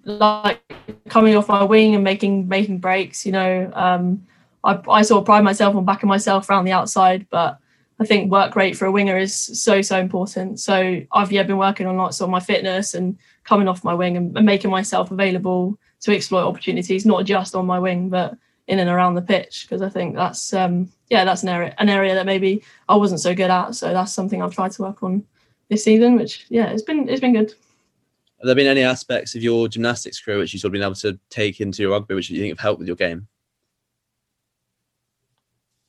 like 0.03 0.59
coming 1.07 1.37
off 1.37 1.47
my 1.47 1.63
wing 1.63 1.95
and 1.95 2.03
making 2.03 2.49
making 2.49 2.79
breaks. 2.79 3.25
You 3.25 3.31
know, 3.31 3.71
um, 3.75 4.27
I, 4.61 4.77
I 4.89 5.03
sort 5.03 5.21
of 5.21 5.25
pride 5.25 5.45
myself 5.45 5.73
on 5.73 5.85
backing 5.85 6.09
myself 6.09 6.49
around 6.49 6.65
the 6.65 6.73
outside, 6.73 7.27
but 7.29 7.59
I 8.01 8.05
think 8.05 8.29
work 8.29 8.57
rate 8.57 8.75
for 8.75 8.87
a 8.87 8.91
winger 8.91 9.17
is 9.17 9.33
so 9.33 9.81
so 9.81 9.97
important. 9.97 10.59
So 10.59 10.99
I've 11.13 11.31
yeah 11.31 11.43
been 11.43 11.57
working 11.57 11.87
on 11.87 11.95
lots 11.95 12.19
of 12.19 12.29
my 12.29 12.41
fitness 12.41 12.93
and 12.93 13.17
coming 13.45 13.69
off 13.69 13.85
my 13.85 13.93
wing 13.93 14.17
and, 14.17 14.35
and 14.35 14.45
making 14.45 14.69
myself 14.69 15.11
available 15.11 15.79
to 16.01 16.13
exploit 16.13 16.45
opportunities, 16.45 17.05
not 17.05 17.23
just 17.23 17.55
on 17.55 17.65
my 17.65 17.79
wing, 17.79 18.09
but 18.09 18.37
in 18.69 18.79
and 18.79 18.89
around 18.89 19.15
the 19.15 19.21
pitch. 19.21 19.65
Because 19.65 19.81
I 19.81 19.89
think 19.89 20.15
that's 20.15 20.53
um, 20.53 20.89
yeah 21.09 21.25
that's 21.25 21.43
an 21.43 21.49
area 21.49 21.75
an 21.79 21.89
area 21.89 22.15
that 22.15 22.25
maybe 22.25 22.63
I 22.87 22.95
wasn't 22.95 23.19
so 23.19 23.35
good 23.35 23.51
at. 23.51 23.75
So 23.75 23.91
that's 23.91 24.13
something 24.13 24.41
I've 24.41 24.55
tried 24.55 24.71
to 24.73 24.83
work 24.83 25.03
on 25.03 25.25
this 25.67 25.83
season, 25.83 26.15
which 26.15 26.45
yeah 26.49 26.67
it's 26.67 26.83
been 26.83 27.09
it's 27.09 27.19
been 27.19 27.33
good. 27.33 27.49
Have 27.49 28.45
there 28.45 28.55
been 28.55 28.67
any 28.67 28.83
aspects 28.83 29.35
of 29.35 29.43
your 29.43 29.67
gymnastics 29.67 30.21
career 30.21 30.37
which 30.37 30.53
you've 30.53 30.61
sort 30.61 30.69
of 30.69 30.73
been 30.73 30.83
able 30.83 30.95
to 30.95 31.19
take 31.29 31.59
into 31.59 31.81
your 31.81 31.91
rugby, 31.91 32.15
which 32.15 32.29
you 32.29 32.39
think 32.39 32.51
have 32.51 32.59
helped 32.59 32.79
with 32.79 32.87
your 32.87 32.95
game? 32.95 33.27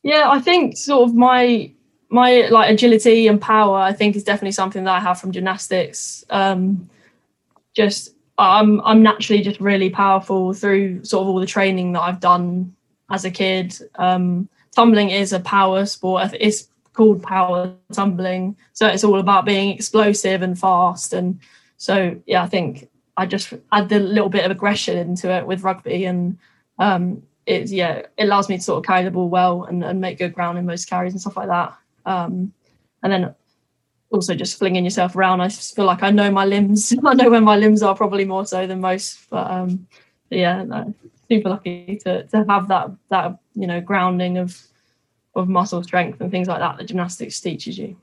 Yeah, 0.03 0.29
I 0.29 0.39
think 0.39 0.75
sort 0.75 1.07
of 1.07 1.15
my 1.15 1.71
my 2.09 2.47
like 2.49 2.69
agility 2.69 3.27
and 3.27 3.39
power. 3.39 3.77
I 3.77 3.93
think 3.93 4.15
is 4.15 4.23
definitely 4.23 4.51
something 4.51 4.83
that 4.83 4.91
I 4.91 4.99
have 4.99 5.21
from 5.21 5.31
gymnastics. 5.31 6.25
Um, 6.29 6.89
just 7.73 8.15
I'm 8.43 8.81
I'm 8.81 9.03
naturally 9.03 9.41
just 9.41 9.59
really 9.59 9.89
powerful 9.89 10.53
through 10.53 11.03
sort 11.03 11.23
of 11.23 11.29
all 11.29 11.39
the 11.39 11.45
training 11.45 11.93
that 11.93 12.01
I've 12.01 12.19
done 12.19 12.75
as 13.09 13.25
a 13.25 13.31
kid. 13.31 13.77
Um, 13.95 14.49
tumbling 14.75 15.09
is 15.09 15.33
a 15.33 15.39
power 15.39 15.85
sport. 15.85 16.31
It's 16.39 16.67
called 16.93 17.23
power 17.23 17.73
tumbling, 17.93 18.55
so 18.73 18.87
it's 18.87 19.03
all 19.03 19.19
about 19.19 19.45
being 19.45 19.69
explosive 19.69 20.41
and 20.41 20.57
fast. 20.57 21.13
And 21.13 21.39
so 21.77 22.19
yeah, 22.25 22.43
I 22.43 22.47
think 22.47 22.89
I 23.17 23.25
just 23.25 23.53
add 23.71 23.91
a 23.91 23.99
little 23.99 24.29
bit 24.29 24.45
of 24.45 24.51
aggression 24.51 24.97
into 24.97 25.29
it 25.31 25.45
with 25.45 25.63
rugby, 25.63 26.05
and 26.05 26.37
um, 26.79 27.23
it's 27.45 27.71
yeah, 27.71 28.03
it 28.17 28.23
allows 28.23 28.49
me 28.49 28.57
to 28.57 28.63
sort 28.63 28.77
of 28.77 28.85
carry 28.85 29.03
the 29.03 29.11
ball 29.11 29.29
well 29.29 29.63
and, 29.63 29.83
and 29.83 29.99
make 30.01 30.17
good 30.17 30.33
ground 30.33 30.57
in 30.57 30.65
most 30.65 30.89
carries 30.89 31.13
and 31.13 31.21
stuff 31.21 31.37
like 31.37 31.47
that. 31.47 31.77
Um, 32.05 32.53
and 33.03 33.11
then 33.11 33.35
also 34.11 34.35
just 34.35 34.57
flinging 34.57 34.83
yourself 34.83 35.15
around. 35.15 35.41
I 35.41 35.49
feel 35.49 35.85
like 35.85 36.03
I 36.03 36.11
know 36.11 36.29
my 36.29 36.45
limbs. 36.45 36.93
I 37.05 37.13
know 37.13 37.29
where 37.29 37.41
my 37.41 37.55
limbs 37.55 37.81
are 37.81 37.95
probably 37.95 38.25
more 38.25 38.45
so 38.45 38.67
than 38.67 38.81
most. 38.81 39.29
But 39.29 39.49
um, 39.49 39.87
yeah, 40.29 40.63
no, 40.63 40.93
super 41.29 41.49
lucky 41.49 41.99
to 42.03 42.23
to 42.27 42.45
have 42.47 42.67
that 42.67 42.91
that 43.09 43.37
you 43.55 43.67
know 43.67 43.81
grounding 43.81 44.37
of 44.37 44.61
of 45.35 45.47
muscle 45.47 45.81
strength 45.83 46.19
and 46.19 46.29
things 46.29 46.47
like 46.47 46.59
that 46.59 46.77
that 46.77 46.85
gymnastics 46.85 47.39
teaches 47.39 47.77
you. 47.77 47.95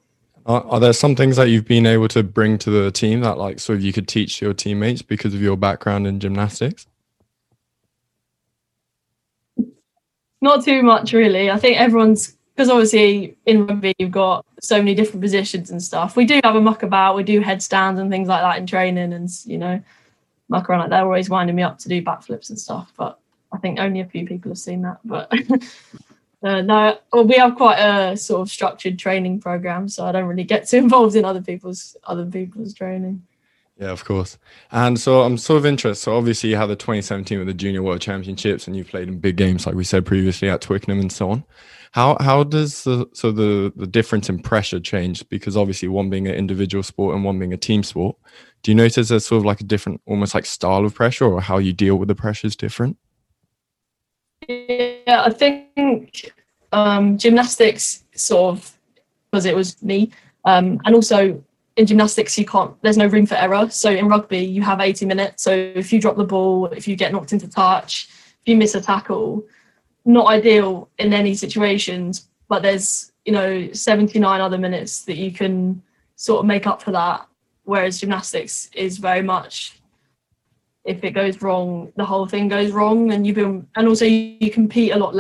Are, 0.47 0.65
are 0.67 0.81
there 0.81 0.95
some 0.95 1.15
things 1.15 1.37
that 1.37 1.49
you've 1.51 1.67
been 1.67 1.85
able 1.85 2.09
to 2.09 2.23
bring 2.23 2.57
to 2.59 2.71
the 2.71 2.91
team 2.91 3.21
that 3.21 3.37
like 3.37 3.61
sort 3.61 3.79
of 3.79 3.85
you 3.85 3.93
could 3.93 4.09
teach 4.09 4.41
your 4.41 4.55
teammates 4.55 5.03
because 5.03 5.35
of 5.35 5.43
your 5.43 5.57
background 5.57 6.07
in 6.07 6.21
gymnastics? 6.21 6.87
Not 10.41 10.65
too 10.65 10.83
much, 10.83 11.13
really. 11.13 11.51
I 11.51 11.59
think 11.59 11.79
everyone's 11.79 12.38
because 12.59 12.71
obviously 12.71 13.37
in 13.47 13.69
rugby 13.69 13.95
you've 14.01 14.11
got 14.11 14.45
so 14.61 14.79
many 14.79 14.93
different 14.93 15.21
positions 15.21 15.71
and 15.71 15.81
stuff. 15.81 16.17
We 16.17 16.25
do 16.25 16.41
have 16.43 16.57
a 16.57 16.61
muck 16.61 16.83
about, 16.83 17.15
we 17.15 17.23
do 17.23 17.41
headstands 17.41 18.01
and 18.01 18.11
things 18.11 18.27
like 18.27 18.43
that 18.43 18.59
in 18.59 18.67
training, 18.67 19.13
and 19.13 19.31
you 19.45 19.59
know, 19.59 19.81
muck 20.49 20.69
around 20.69 20.81
like 20.81 20.91
they're 20.91 21.05
always 21.05 21.31
winding 21.31 21.55
me 21.55 21.63
up 21.63 21.79
to 21.79 21.89
do 21.89 22.03
backflips 22.03 22.49
and 22.49 22.59
stuff. 22.59 22.93
But 22.97 23.21
I 23.53 23.59
think 23.59 23.79
only 23.79 24.01
a 24.01 24.07
few 24.07 24.27
people 24.27 24.51
have 24.51 24.59
seen 24.59 24.83
that. 24.83 24.99
But 25.05 25.33
uh, 26.43 26.63
no, 26.63 26.99
well, 27.13 27.25
we 27.25 27.37
have 27.37 27.55
quite 27.55 27.79
a 27.79 28.17
sort 28.17 28.41
of 28.41 28.51
structured 28.51 28.99
training 28.99 29.39
program, 29.39 29.89
so 29.89 30.05
I 30.05 30.11
don't 30.11 30.27
really 30.27 30.43
get 30.43 30.67
too 30.67 30.79
involved 30.79 31.15
in 31.15 31.25
other 31.25 31.43
people's 31.43 31.97
other 32.03 32.27
people's 32.27 32.75
training. 32.75 33.23
Yeah, 33.79 33.93
of 33.93 34.05
course. 34.05 34.39
And 34.73 34.99
so 34.99 35.23
I'm 35.23 35.39
sort 35.39 35.59
of 35.59 35.67
interested. 35.67 36.03
So 36.03 36.17
obviously 36.17 36.51
you 36.51 36.57
had 36.57 36.67
the 36.67 36.75
2017 36.75 37.39
with 37.39 37.47
the 37.47 37.55
Junior 37.55 37.83
World 37.83 38.01
Championships, 38.01 38.67
and 38.67 38.77
you 38.77 38.85
played 38.85 39.07
in 39.07 39.21
big 39.21 39.37
games, 39.37 39.67
like 39.67 39.77
we 39.77 39.85
said 39.85 40.05
previously, 40.05 40.51
at 40.51 40.61
Twickenham 40.61 40.99
and 40.99 41.13
so 41.13 41.31
on. 41.31 41.45
How 41.93 42.17
how 42.21 42.43
does 42.43 42.83
the 42.85 43.09
so 43.15 43.31
the 43.31 43.73
the 43.77 43.87
difference 43.87 44.29
in 44.29 44.41
pressure 44.41 44.81
change? 44.81 45.27
Because 45.29 45.57
obviously 45.57 45.87
one 45.87 46.11
being 46.11 46.27
an 46.27 46.35
individual 46.35 46.83
sport 46.83 47.15
and 47.15 47.25
one 47.25 47.39
being 47.39 47.53
a 47.53 47.57
team 47.57 47.85
sport. 47.85 48.17
Do 48.63 48.73
you 48.73 48.75
notice 48.75 49.09
there's 49.09 49.27
sort 49.27 49.39
of 49.39 49.47
like 49.47 49.61
a 49.61 49.65
different, 49.65 50.01
almost 50.07 50.35
like 50.35 50.45
style 50.45 50.85
of 50.85 50.95
pressure, 50.95 51.27
or 51.27 51.41
how 51.41 51.59
you 51.59 51.73
deal 51.73 51.97
with 51.97 52.09
the 52.09 52.17
pressure 52.17 52.49
is 52.49 52.57
different? 52.57 52.97
Yeah, 54.49 55.23
I 55.25 55.31
think 55.31 56.33
um, 56.73 57.17
gymnastics 57.17 58.05
sort 58.15 58.57
of 58.57 58.79
because 59.31 59.47
it 59.47 59.55
was 59.55 59.81
me, 59.83 60.11
um, 60.45 60.81
and 60.85 60.97
also 60.97 61.43
in 61.79 61.87
gymnastics 61.87 62.37
you 62.37 62.45
can't 62.45 62.75
there's 62.83 62.97
no 62.99 63.07
room 63.07 63.25
for 63.25 63.37
error. 63.37 63.71
So 63.71 63.91
in 63.91 64.09
rugby 64.09 64.41
you 64.41 64.63
have 64.63 64.81
80 64.81 65.07
minutes. 65.07 65.45
So 65.45 65.53
if 65.53 65.93
you 65.93 66.01
drop 66.01 66.17
the 66.17 66.25
ball 66.25 66.67
if 66.67 66.87
you 66.89 66.97
get 66.97 67.13
knocked 67.13 67.33
into 67.33 67.49
touch 67.49 68.09
if 68.43 68.49
you 68.49 68.57
miss 68.57 68.75
a 68.75 68.81
tackle 68.81 69.47
not 70.05 70.27
ideal 70.27 70.91
in 70.99 71.13
any 71.13 71.35
situations 71.35 72.29
but 72.49 72.63
there's 72.63 73.13
you 73.25 73.33
know 73.33 73.73
79 73.73 74.41
other 74.41 74.59
minutes 74.59 75.05
that 75.05 75.17
you 75.17 75.31
can 75.31 75.81
sort 76.17 76.41
of 76.41 76.47
make 76.47 76.67
up 76.67 76.83
for 76.83 76.91
that. 76.91 77.27
Whereas 77.63 78.01
gymnastics 78.01 78.71
is 78.75 78.99
very 78.99 79.23
much 79.23 79.81
if 80.85 81.05
it 81.05 81.13
goes 81.13 81.41
wrong 81.43 81.93
the 81.97 82.05
whole 82.05 82.27
thing 82.27 82.49
goes 82.49 82.73
wrong 82.73 83.13
and 83.13 83.25
you've 83.25 83.37
been 83.37 83.69
and 83.77 83.87
also 83.87 84.05
you, 84.05 84.51
compete 84.51 84.93
a 84.93 84.99
lot 84.99 85.15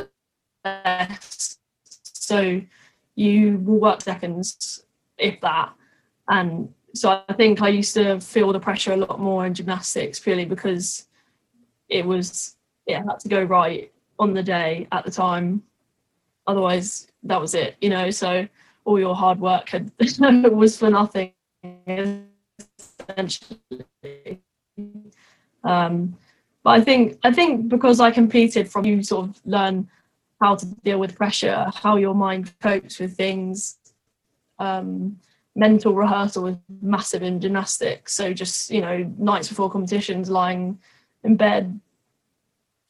less. 0.64 1.58
So 2.02 2.60
you 3.14 3.58
will 3.58 3.78
work 3.78 4.00
seconds 4.00 4.82
if 5.18 5.40
that 5.42 5.72
and 6.28 6.72
so 6.94 7.22
I 7.28 7.32
think 7.34 7.62
I 7.62 7.68
used 7.68 7.94
to 7.94 8.20
feel 8.20 8.52
the 8.52 8.60
pressure 8.60 8.92
a 8.92 8.96
lot 8.96 9.20
more 9.20 9.46
in 9.46 9.54
gymnastics 9.54 10.18
purely 10.18 10.44
because 10.44 11.06
it 11.88 12.04
was 12.04 12.56
yeah 12.86 13.02
had 13.08 13.20
to 13.20 13.28
go 13.28 13.42
right 13.42 13.92
on 14.18 14.34
the 14.34 14.42
day 14.42 14.86
at 14.92 15.04
the 15.04 15.10
time. 15.10 15.62
Otherwise, 16.46 17.08
that 17.24 17.40
was 17.40 17.54
it, 17.54 17.76
you 17.80 17.90
know. 17.90 18.10
So 18.10 18.48
all 18.84 18.98
your 18.98 19.14
hard 19.14 19.38
work 19.38 19.68
had 19.68 19.92
was 20.52 20.78
for 20.78 20.90
nothing 20.90 21.32
essentially. 22.98 24.40
Um, 25.64 26.16
but 26.62 26.70
I 26.70 26.80
think 26.80 27.18
I 27.22 27.32
think 27.32 27.68
because 27.68 28.00
I 28.00 28.10
competed 28.10 28.70
from 28.70 28.84
you 28.84 29.02
sort 29.02 29.28
of 29.28 29.40
learn 29.44 29.88
how 30.40 30.54
to 30.54 30.66
deal 30.66 30.98
with 30.98 31.16
pressure, 31.16 31.66
how 31.74 31.96
your 31.96 32.14
mind 32.14 32.52
copes 32.60 32.98
with 32.98 33.16
things. 33.16 33.78
Um, 34.58 35.18
mental 35.58 35.92
rehearsal 35.92 36.46
is 36.46 36.56
massive 36.80 37.22
in 37.22 37.40
gymnastics. 37.40 38.14
So 38.14 38.32
just 38.32 38.70
you 38.70 38.80
know 38.80 39.12
nights 39.18 39.48
before 39.48 39.70
competitions, 39.70 40.30
lying 40.30 40.78
in 41.24 41.36
bed, 41.36 41.78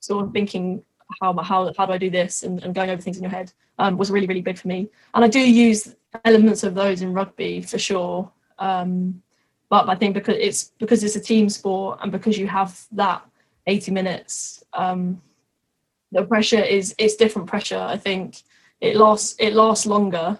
sort 0.00 0.26
of 0.26 0.33
thinking 0.33 0.85
how 1.20 1.33
how 1.38 1.72
how 1.76 1.87
do 1.87 1.92
I 1.92 1.98
do 1.98 2.11
this 2.11 2.42
and, 2.42 2.62
and 2.62 2.74
going 2.74 2.90
over 2.90 3.00
things 3.00 3.16
in 3.16 3.22
your 3.22 3.33
head 3.33 3.52
um, 3.78 3.96
was 3.96 4.11
really 4.11 4.26
really 4.26 4.42
big 4.42 4.59
for 4.59 4.68
me. 4.68 4.88
And 5.14 5.24
I 5.24 5.28
do 5.28 5.40
use 5.40 5.96
elements 6.24 6.62
of 6.62 6.74
those 6.74 7.00
in 7.00 7.12
rugby 7.12 7.62
for 7.62 7.78
sure. 7.78 8.31
Um, 8.59 9.22
but 9.70 9.88
I 9.88 9.94
think 9.94 10.14
because 10.14 10.37
it's 10.38 10.72
because 10.78 11.02
it's 11.02 11.16
a 11.16 11.20
team 11.20 11.48
sport 11.48 12.00
and 12.02 12.12
because 12.12 12.38
you 12.38 12.46
have 12.48 12.87
that 12.92 13.22
80 13.66 13.92
minutes, 13.92 14.62
um, 14.74 15.20
the 16.12 16.24
pressure 16.24 16.62
is 16.62 16.94
it's 16.98 17.16
different 17.16 17.48
pressure. 17.48 17.81
I 17.81 17.96
think 17.96 18.42
it 18.81 18.96
lasts 18.96 19.37
it 19.38 19.54
lasts 19.54 19.87
longer 19.87 20.38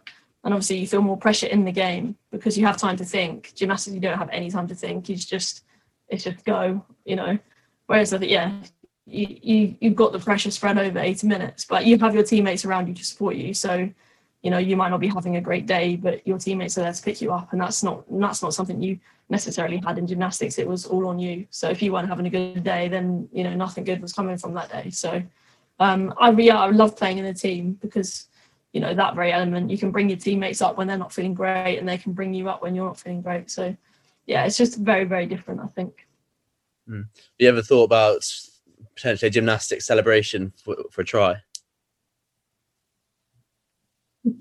and 0.49 0.55
obviously 0.55 0.79
you 0.79 0.87
feel 0.87 1.03
more 1.03 1.19
pressure 1.19 1.47
in 1.47 1.67
the 1.67 1.71
game 1.71 2.17
because 2.31 2.57
you 2.57 2.65
have 2.65 2.79
time 2.79 2.97
to 2.97 3.05
think. 3.05 3.53
Gymnastics, 3.55 3.93
you 3.93 4.01
don't 4.01 4.17
have 4.17 4.31
any 4.33 4.51
time 4.51 4.67
to 4.69 4.75
think. 4.75 5.07
You 5.07 5.15
just 5.15 5.63
it's 6.09 6.25
just 6.25 6.43
go, 6.47 6.83
you 7.05 7.17
know. 7.17 7.39
Whereas 7.87 8.15
I 8.15 8.19
think 8.19 8.33
yeah, 8.33 8.55
you, 9.05 9.27
you 9.43 9.77
you've 9.79 9.95
got 9.95 10.13
the 10.13 10.19
pressure 10.19 10.51
spread 10.51 10.79
over 10.79 10.99
80 10.99 11.27
minutes, 11.27 11.67
but 11.67 11.85
you 11.85 11.99
have 11.99 12.15
your 12.15 12.23
teammates 12.23 12.65
around 12.65 12.89
you 12.89 12.95
to 12.95 13.05
support 13.05 13.37
you. 13.37 13.53
So, 13.53 13.91
you 14.41 14.51
know, 14.51 14.57
you 14.57 14.75
might 14.75 14.89
not 14.89 15.01
be 15.01 15.09
having 15.09 15.37
a 15.37 15.41
great 15.43 15.67
day, 15.67 15.97
but 15.97 16.27
your 16.27 16.39
teammates 16.39 16.79
are 16.79 16.81
there 16.81 16.95
to 16.95 17.03
pick 17.03 17.21
you 17.21 17.31
up, 17.31 17.53
and 17.53 17.61
that's 17.61 17.83
not 17.83 18.05
that's 18.11 18.43
not 18.43 18.55
something 18.55 18.81
you 18.81 18.99
necessarily 19.29 19.83
had 19.85 19.99
in 19.99 20.07
gymnastics. 20.07 20.59
It 20.59 20.67
was 20.67 20.87
all 20.87 21.09
on 21.09 21.19
you. 21.19 21.47
So 21.51 21.69
if 21.69 21.83
you 21.83 21.93
weren't 21.93 22.09
having 22.09 22.27
a 22.27 22.31
good 22.31 22.65
day, 22.65 22.89
then 22.89 23.29
you 23.35 23.45
know 23.45 23.55
nothing 23.55 23.85
good 23.85 24.01
was 24.01 24.15
coming 24.15 24.39
from 24.39 24.55
that 24.55 24.73
day. 24.73 24.89
So, 24.89 25.23
um, 25.79 26.15
I 26.19 26.31
yeah, 26.31 26.59
I 26.59 26.71
love 26.71 26.97
playing 26.97 27.19
in 27.19 27.27
a 27.27 27.35
team 27.35 27.75
because 27.83 28.28
you 28.79 28.85
know 28.85 28.95
that 28.95 29.17
very 29.17 29.33
element 29.33 29.73
you 29.73 29.77
can 29.77 29.91
bring 29.91 30.09
your 30.09 30.17
teammates 30.17 30.63
up 30.63 30.79
when 30.79 30.87
they're 30.87 30.97
not 30.97 31.13
feeling 31.13 31.35
great 31.35 31.79
and 31.79 31.89
they 31.89 31.99
can 31.99 32.13
bring 32.13 32.33
you 32.33 32.49
up 32.49 32.63
when 32.63 32.77
you're 32.77 32.87
not 32.87 32.97
feeling 32.97 33.21
great 33.21 33.51
so 33.51 33.77
yeah 34.27 34.45
it's 34.45 34.57
just 34.57 34.79
very 34.79 35.03
very 35.03 35.27
different 35.27 35.61
i 35.61 35.67
think 35.67 36.07
mm. 36.89 37.05
you 37.39 37.49
ever 37.49 37.61
thought 37.61 37.83
about 37.83 38.25
potentially 38.95 39.27
a 39.27 39.31
gymnastics 39.31 39.85
celebration 39.85 40.53
for, 40.63 40.77
for 40.93 41.01
a 41.01 41.05
try 41.05 41.35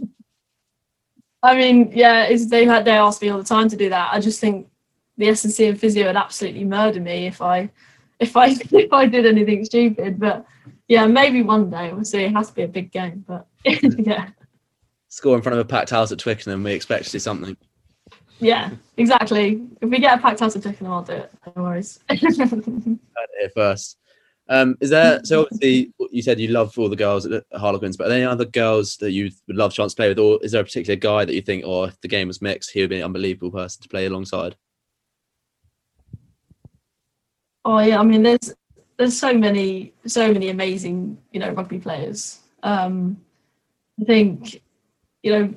I 1.43 1.56
mean, 1.56 1.91
yeah, 1.93 2.26
is 2.26 2.50
they 2.50 2.65
had 2.65 2.84
they 2.84 2.91
ask 2.91 3.21
me 3.21 3.30
all 3.30 3.38
the 3.38 3.43
time 3.43 3.69
to 3.69 3.78
do 3.78 3.89
that. 3.89 4.10
I 4.12 4.19
just 4.19 4.41
think 4.41 4.67
the 5.17 5.30
S 5.30 5.45
and 5.45 5.54
C 5.54 5.67
and 5.67 5.80
physio 5.80 6.08
would 6.08 6.15
absolutely 6.15 6.65
murder 6.65 7.00
me 7.00 7.28
if 7.28 7.41
I 7.41 7.69
if 8.19 8.36
I 8.36 8.47
if 8.71 8.91
I 8.91 9.06
did 9.06 9.28
anything 9.28 9.63
stupid. 9.63 10.19
But 10.19 10.45
yeah, 10.88 11.06
maybe 11.06 11.41
one 11.41 11.69
day 11.69 11.91
we'll 11.91 12.06
see. 12.06 12.23
It 12.23 12.34
has 12.34 12.50
to 12.50 12.56
be 12.56 12.63
a 12.63 12.67
big 12.67 12.91
game, 12.91 13.26
but 13.28 13.47
yeah. 13.65 14.30
Score 15.10 15.36
in 15.36 15.41
front 15.41 15.58
of 15.58 15.65
a 15.65 15.67
packed 15.67 15.89
house 15.89 16.12
at 16.12 16.19
Twickenham, 16.19 16.63
we 16.63 16.73
expect 16.73 17.06
to 17.06 17.10
see 17.10 17.19
something. 17.19 17.58
Yeah, 18.39 18.71
exactly. 18.97 19.63
If 19.82 19.89
we 19.89 20.00
get 20.00 20.19
a 20.19 20.21
packed 20.21 20.39
house 20.39 20.56
at 20.56 20.62
Twickenham, 20.62 20.93
I'll 20.93 21.04
do 21.04 21.13
it. 21.13 21.32
No 21.45 21.63
worries. 21.63 22.00
It 22.10 23.52
first. 23.54 23.97
Um, 24.50 24.78
is 24.80 24.89
there 24.89 25.19
so 25.23 25.41
obviously 25.41 25.93
you 26.12 26.21
said 26.21 26.39
you 26.39 26.47
love 26.47 26.78
all 26.80 26.89
the 26.89 26.95
girls 26.95 27.26
at 27.26 27.43
Harlequins, 27.54 27.97
but 27.97 28.06
are 28.06 28.10
there 28.10 28.17
any 28.17 28.26
other 28.26 28.45
girls 28.45 28.95
that 28.97 29.12
you 29.12 29.30
would 29.47 29.58
love 29.58 29.73
chance 29.73 29.93
to 29.93 29.97
play 29.97 30.08
with, 30.08 30.19
or 30.19 30.39
is 30.41 30.54
there 30.54 30.62
a 30.62 30.63
particular 30.65 30.95
guy 30.95 31.26
that 31.26 31.36
you 31.36 31.41
think, 31.41 31.65
or 31.65 31.84
oh, 31.84 31.88
if 31.88 32.00
the 32.02 32.08
game 32.08 32.28
was 32.28 32.41
mixed, 32.41 32.71
he 32.71 32.82
would 32.82 32.89
be 32.89 32.97
an 32.97 33.04
unbelievable 33.04 33.52
person 33.52 33.84
to 33.84 33.89
play 33.89 34.06
alongside? 34.06 34.56
Oh 37.65 37.80
yeah, 37.80 38.00
I 38.00 38.04
mean, 38.04 38.23
there's 38.23 38.54
there's 38.98 39.18
so 39.18 39.34
many 39.34 39.94
so 40.06 40.34
many 40.34 40.50
amazing 40.50 41.18
you 41.32 41.40
know 41.40 41.52
rugby 41.52 41.80
players. 41.80 42.40
Um, 42.64 43.22
I 44.02 44.06
think 44.06 44.62
you 45.24 45.32
know 45.32 45.54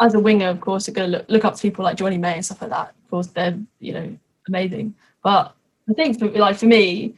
as 0.00 0.14
a 0.14 0.20
winger, 0.20 0.48
of 0.48 0.60
course, 0.60 0.86
you're 0.86 0.94
going 0.94 1.10
to 1.10 1.18
look, 1.18 1.28
look 1.28 1.44
up 1.44 1.54
to 1.54 1.62
people 1.62 1.84
like 1.84 1.96
Johnny 1.96 2.16
May 2.18 2.34
and 2.34 2.44
stuff 2.44 2.62
like 2.62 2.70
that. 2.70 2.94
Of 3.04 3.10
course, 3.10 3.26
they're 3.28 3.58
you 3.80 3.92
know 3.92 4.18
amazing. 4.48 4.94
But 5.22 5.54
I 5.88 5.92
think 5.94 6.18
for 6.18 6.28
like 6.30 6.56
for 6.56 6.66
me, 6.66 7.14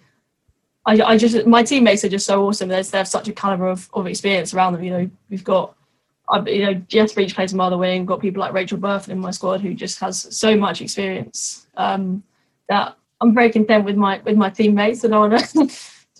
I, 0.84 1.00
I 1.00 1.16
just 1.16 1.46
my 1.46 1.62
teammates 1.62 2.04
are 2.04 2.08
just 2.08 2.26
so 2.26 2.46
awesome. 2.46 2.68
There's 2.68 2.90
they 2.90 2.98
have 2.98 3.08
such 3.08 3.28
a 3.28 3.32
caliber 3.32 3.68
of, 3.68 3.88
of 3.94 4.06
experience 4.06 4.54
around 4.54 4.72
them. 4.72 4.84
You 4.84 4.90
know, 4.90 5.10
we've 5.30 5.44
got 5.44 5.76
you 6.46 6.64
know 6.64 6.74
Jess 6.74 7.12
Breach 7.12 7.34
plays 7.34 7.50
from 7.50 7.60
other 7.60 7.78
wing. 7.78 8.06
Got 8.06 8.20
people 8.20 8.40
like 8.40 8.52
Rachel 8.52 8.78
Burford 8.78 9.10
in 9.10 9.18
my 9.18 9.30
squad 9.30 9.60
who 9.60 9.74
just 9.74 10.00
has 10.00 10.36
so 10.36 10.56
much 10.56 10.80
experience 10.80 11.66
um, 11.76 12.22
that 12.68 12.96
I'm 13.20 13.34
very 13.34 13.50
content 13.50 13.84
with 13.84 13.96
my 13.96 14.20
with 14.24 14.36
my 14.36 14.50
teammates. 14.50 15.04
I 15.04 15.08
don't 15.08 15.30
want 15.30 15.44
to 15.44 15.54
don't 15.56 15.70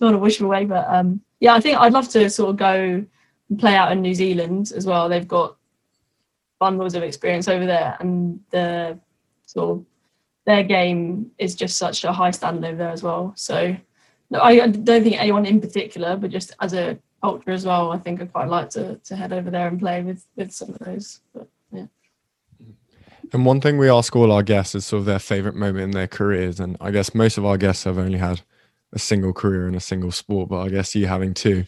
want 0.01 0.13
to 0.15 0.17
wish 0.17 0.37
them 0.37 0.47
away, 0.47 0.65
but 0.65 0.87
um, 0.89 1.21
yeah, 1.39 1.53
I 1.53 1.59
think 1.59 1.77
I'd 1.77 1.93
love 1.93 2.09
to 2.09 2.29
sort 2.29 2.49
of 2.51 2.57
go 2.57 3.05
and 3.49 3.59
play 3.59 3.75
out 3.75 3.91
in 3.91 4.01
New 4.01 4.13
Zealand 4.13 4.71
as 4.75 4.85
well. 4.85 5.09
They've 5.09 5.27
got 5.27 5.57
bundles 6.59 6.95
of 6.95 7.03
experience 7.03 7.47
over 7.47 7.65
there, 7.65 7.97
and 7.99 8.39
the 8.51 8.99
sort 9.45 9.77
of 9.77 9.85
their 10.45 10.63
game 10.63 11.31
is 11.37 11.55
just 11.55 11.77
such 11.77 12.03
a 12.03 12.11
high 12.13 12.31
standard 12.31 12.67
over 12.67 12.77
there 12.77 12.89
as 12.89 13.03
well. 13.03 13.33
So 13.35 13.75
no, 14.29 14.39
I 14.41 14.67
don't 14.67 15.03
think 15.03 15.19
anyone 15.19 15.45
in 15.45 15.61
particular, 15.61 16.15
but 16.15 16.31
just 16.31 16.53
as 16.59 16.73
a 16.73 16.97
culture 17.21 17.51
as 17.51 17.65
well, 17.65 17.91
I 17.91 17.97
think 17.97 18.21
I'd 18.21 18.33
quite 18.33 18.49
like 18.49 18.69
to 18.71 18.95
to 18.95 19.15
head 19.15 19.33
over 19.33 19.49
there 19.49 19.67
and 19.67 19.79
play 19.79 20.01
with 20.01 20.25
with 20.35 20.51
some 20.51 20.69
of 20.69 20.79
those. 20.79 21.21
But. 21.33 21.47
And 23.33 23.45
one 23.45 23.61
thing 23.61 23.77
we 23.77 23.89
ask 23.89 24.15
all 24.15 24.31
our 24.31 24.43
guests 24.43 24.75
is 24.75 24.85
sort 24.85 25.01
of 25.01 25.05
their 25.05 25.19
favorite 25.19 25.55
moment 25.55 25.83
in 25.83 25.91
their 25.91 26.07
careers, 26.07 26.59
and 26.59 26.77
I 26.79 26.91
guess 26.91 27.13
most 27.13 27.37
of 27.37 27.45
our 27.45 27.57
guests 27.57 27.83
have 27.83 27.97
only 27.97 28.17
had 28.17 28.41
a 28.93 28.99
single 28.99 29.33
career 29.33 29.67
in 29.67 29.75
a 29.75 29.79
single 29.79 30.11
sport, 30.11 30.49
but 30.49 30.61
I 30.61 30.69
guess 30.69 30.95
you 30.95 31.07
having 31.07 31.33
two, 31.33 31.65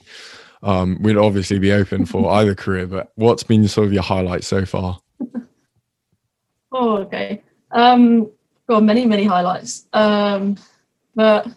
um, 0.64 0.98
we'd 1.02 1.18
obviously 1.18 1.60
be 1.60 1.72
open 1.72 2.06
for 2.06 2.32
either 2.38 2.56
career. 2.56 2.88
But 2.88 3.12
what's 3.16 3.44
been 3.44 3.68
sort 3.68 3.88
of 3.88 3.94
your 3.94 4.04
highlight 4.04 4.44
so 4.44 4.66
far? 4.66 5.00
oh, 6.72 6.98
okay. 7.00 7.42
Um, 7.72 8.32
got 8.68 8.84
many 8.84 9.06
many 9.06 9.26
highlights. 9.26 9.88
Um, 9.94 10.58
but 11.16 11.48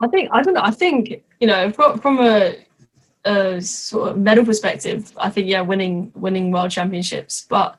I 0.00 0.08
think 0.08 0.30
I 0.32 0.42
don't 0.42 0.54
know. 0.54 0.62
I 0.62 0.70
think 0.70 1.22
you 1.40 1.46
know 1.46 1.70
from 1.70 1.98
from 2.00 2.20
a, 2.20 2.56
a 3.24 3.60
sort 3.60 4.10
of 4.10 4.18
medal 4.18 4.44
perspective, 4.44 5.12
I 5.16 5.30
think 5.30 5.46
yeah, 5.46 5.60
winning 5.60 6.12
winning 6.16 6.50
world 6.50 6.70
championships. 6.70 7.46
But 7.48 7.78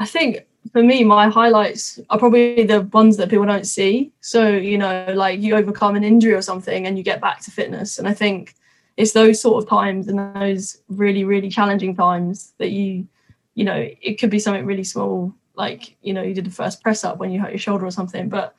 I 0.00 0.06
think 0.06 0.46
for 0.72 0.82
me, 0.82 1.04
my 1.04 1.28
highlights 1.28 1.98
are 2.10 2.18
probably 2.18 2.64
the 2.64 2.82
ones 2.82 3.16
that 3.16 3.30
people 3.30 3.46
don't 3.46 3.66
see. 3.66 4.12
So 4.20 4.48
you 4.48 4.78
know, 4.78 5.06
like 5.14 5.40
you 5.40 5.56
overcome 5.56 5.96
an 5.96 6.04
injury 6.04 6.34
or 6.34 6.42
something, 6.42 6.86
and 6.86 6.96
you 6.96 7.04
get 7.04 7.20
back 7.20 7.40
to 7.42 7.50
fitness. 7.50 7.98
And 7.98 8.08
I 8.08 8.14
think 8.14 8.54
it's 8.98 9.12
those 9.12 9.40
sort 9.40 9.62
of 9.62 9.70
times 9.70 10.08
and 10.08 10.18
those 10.34 10.82
really 10.88 11.24
really 11.24 11.48
challenging 11.48 11.94
times 11.94 12.52
that 12.58 12.70
you 12.70 13.06
you 13.54 13.64
know 13.64 13.88
it 14.02 14.18
could 14.20 14.28
be 14.28 14.40
something 14.40 14.66
really 14.66 14.84
small 14.84 15.32
like 15.54 15.96
you 16.02 16.12
know 16.12 16.22
you 16.22 16.34
did 16.34 16.44
the 16.44 16.50
first 16.50 16.82
press 16.82 17.04
up 17.04 17.18
when 17.18 17.30
you 17.30 17.40
hurt 17.40 17.50
your 17.50 17.58
shoulder 17.58 17.86
or 17.86 17.90
something 17.90 18.28
but 18.28 18.54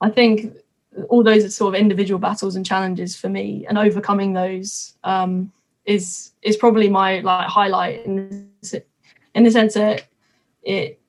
i 0.00 0.10
think 0.10 0.56
all 1.08 1.22
those 1.22 1.44
are 1.44 1.50
sort 1.50 1.74
of 1.74 1.80
individual 1.80 2.18
battles 2.18 2.56
and 2.56 2.66
challenges 2.66 3.14
for 3.16 3.28
me 3.28 3.64
and 3.68 3.78
overcoming 3.78 4.32
those 4.32 4.94
um, 5.04 5.50
is 5.84 6.32
is 6.42 6.56
probably 6.56 6.88
my 6.88 7.20
like 7.20 7.46
highlight 7.48 8.04
in 8.04 8.50
in 9.34 9.44
the 9.44 9.50
sense 9.50 9.74
that 9.74 10.04
it 10.62 11.00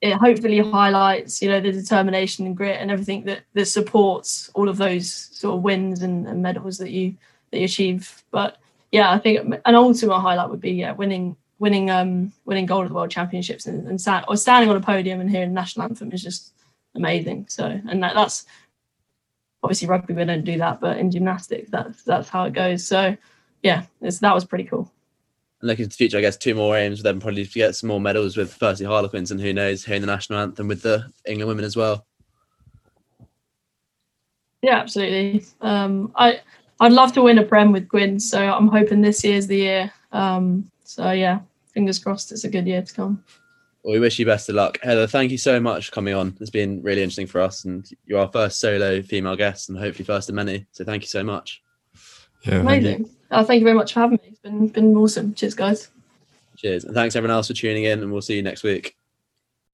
it 0.00 0.14
hopefully 0.14 0.58
highlights 0.58 1.42
you 1.42 1.48
know 1.48 1.60
the 1.60 1.72
determination 1.72 2.46
and 2.46 2.56
grit 2.56 2.80
and 2.80 2.90
everything 2.90 3.24
that 3.24 3.40
that 3.54 3.66
supports 3.66 4.50
all 4.54 4.68
of 4.68 4.76
those 4.76 5.10
sort 5.10 5.56
of 5.56 5.62
wins 5.62 6.02
and, 6.02 6.26
and 6.26 6.42
medals 6.42 6.78
that 6.78 6.90
you 6.90 7.14
that 7.50 7.58
you 7.58 7.64
achieve 7.64 8.22
but 8.30 8.58
yeah 8.92 9.10
i 9.12 9.18
think 9.18 9.54
an 9.64 9.74
ultimate 9.74 10.18
highlight 10.18 10.48
would 10.48 10.60
be 10.60 10.72
yeah 10.72 10.92
winning 10.92 11.36
winning 11.58 11.90
um 11.90 12.32
winning 12.46 12.66
gold 12.66 12.84
at 12.84 12.88
the 12.88 12.94
world 12.94 13.10
championships 13.10 13.66
and, 13.66 13.86
and 13.86 14.00
stand, 14.00 14.24
or 14.28 14.36
standing 14.36 14.70
on 14.70 14.76
a 14.76 14.80
podium 14.80 15.20
and 15.20 15.30
hearing 15.30 15.50
the 15.50 15.54
national 15.54 15.84
anthem 15.84 16.10
is 16.12 16.22
just 16.22 16.52
amazing 16.94 17.46
so 17.48 17.66
and 17.88 18.02
that, 18.02 18.14
that's 18.14 18.46
obviously 19.62 19.88
rugby 19.88 20.14
we 20.14 20.24
don't 20.24 20.44
do 20.44 20.58
that, 20.58 20.80
but 20.80 20.98
in 20.98 21.10
gymnastics 21.10 21.70
that's 21.70 22.02
that's 22.02 22.28
how 22.28 22.44
it 22.44 22.52
goes. 22.52 22.86
So 22.86 23.16
yeah, 23.62 23.84
it's 24.00 24.18
that 24.18 24.34
was 24.34 24.44
pretty 24.44 24.64
cool. 24.64 24.90
And 25.60 25.68
looking 25.68 25.84
to 25.84 25.88
the 25.88 25.94
future, 25.94 26.18
I 26.18 26.22
guess 26.22 26.36
two 26.36 26.54
more 26.54 26.76
aims 26.76 27.02
then 27.02 27.20
probably 27.20 27.46
to 27.46 27.52
get 27.52 27.76
some 27.76 27.88
more 27.88 28.00
medals 28.00 28.36
with 28.36 28.52
firstly 28.52 28.86
Harlequins 28.86 29.30
and 29.30 29.40
who 29.40 29.52
knows 29.52 29.84
hearing 29.84 30.00
the 30.00 30.06
national 30.06 30.38
anthem 30.38 30.68
with 30.68 30.82
the 30.82 31.10
England 31.26 31.48
women 31.48 31.64
as 31.64 31.76
well. 31.76 32.06
Yeah, 34.62 34.78
absolutely. 34.78 35.44
Um, 35.60 36.12
I 36.16 36.40
I'd 36.80 36.92
love 36.92 37.12
to 37.12 37.22
win 37.22 37.38
a 37.38 37.44
prem 37.44 37.72
with 37.72 37.88
Quins, 37.88 38.28
so 38.28 38.40
I'm 38.40 38.68
hoping 38.68 39.02
this 39.02 39.22
year's 39.22 39.46
the 39.46 39.56
year. 39.56 39.92
Um, 40.12 40.70
so 40.84 41.10
yeah, 41.10 41.40
fingers 41.72 41.98
crossed, 41.98 42.32
it's 42.32 42.44
a 42.44 42.48
good 42.48 42.66
year 42.66 42.82
to 42.82 42.94
come. 42.94 43.22
Well, 43.82 43.94
we 43.94 44.00
wish 44.00 44.18
you 44.18 44.26
best 44.26 44.48
of 44.48 44.56
luck. 44.56 44.78
Heather, 44.82 45.06
thank 45.06 45.30
you 45.30 45.38
so 45.38 45.58
much 45.58 45.86
for 45.86 45.92
coming 45.92 46.14
on. 46.14 46.36
It's 46.40 46.50
been 46.50 46.82
really 46.82 47.02
interesting 47.02 47.26
for 47.26 47.40
us, 47.40 47.64
and 47.64 47.88
you're 48.06 48.20
our 48.20 48.30
first 48.30 48.60
solo 48.60 49.00
female 49.02 49.36
guest, 49.36 49.68
and 49.68 49.78
hopefully 49.78 50.04
first 50.04 50.28
of 50.28 50.34
many. 50.34 50.66
So 50.72 50.84
thank 50.84 51.02
you 51.02 51.08
so 51.08 51.22
much. 51.22 51.62
Yeah, 52.42 52.56
amazing. 52.56 53.10
Thank 53.30 53.38
you. 53.38 53.44
Oh, 53.44 53.46
thank 53.46 53.60
you 53.60 53.64
very 53.64 53.76
much 53.76 53.92
for 53.94 54.00
having 54.00 54.18
me. 54.22 54.28
It's 54.28 54.40
been 54.40 54.68
been 54.68 54.96
awesome. 54.96 55.34
Cheers, 55.34 55.54
guys. 55.54 55.88
Cheers, 56.56 56.84
and 56.84 56.94
thanks 56.94 57.14
everyone 57.16 57.34
else 57.34 57.46
for 57.48 57.54
tuning 57.54 57.84
in, 57.84 58.02
and 58.02 58.12
we'll 58.12 58.22
see 58.22 58.36
you 58.36 58.42
next 58.42 58.62
week. 58.64 58.96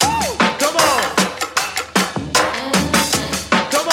Oh 0.03 0.37
come 0.59 0.77
on. 0.77 1.17
Come 3.71 3.89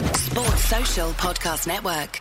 on. 0.00 0.14
Sports 0.14 0.64
Social 0.64 1.10
Podcast 1.12 1.66
Network. 1.66 2.20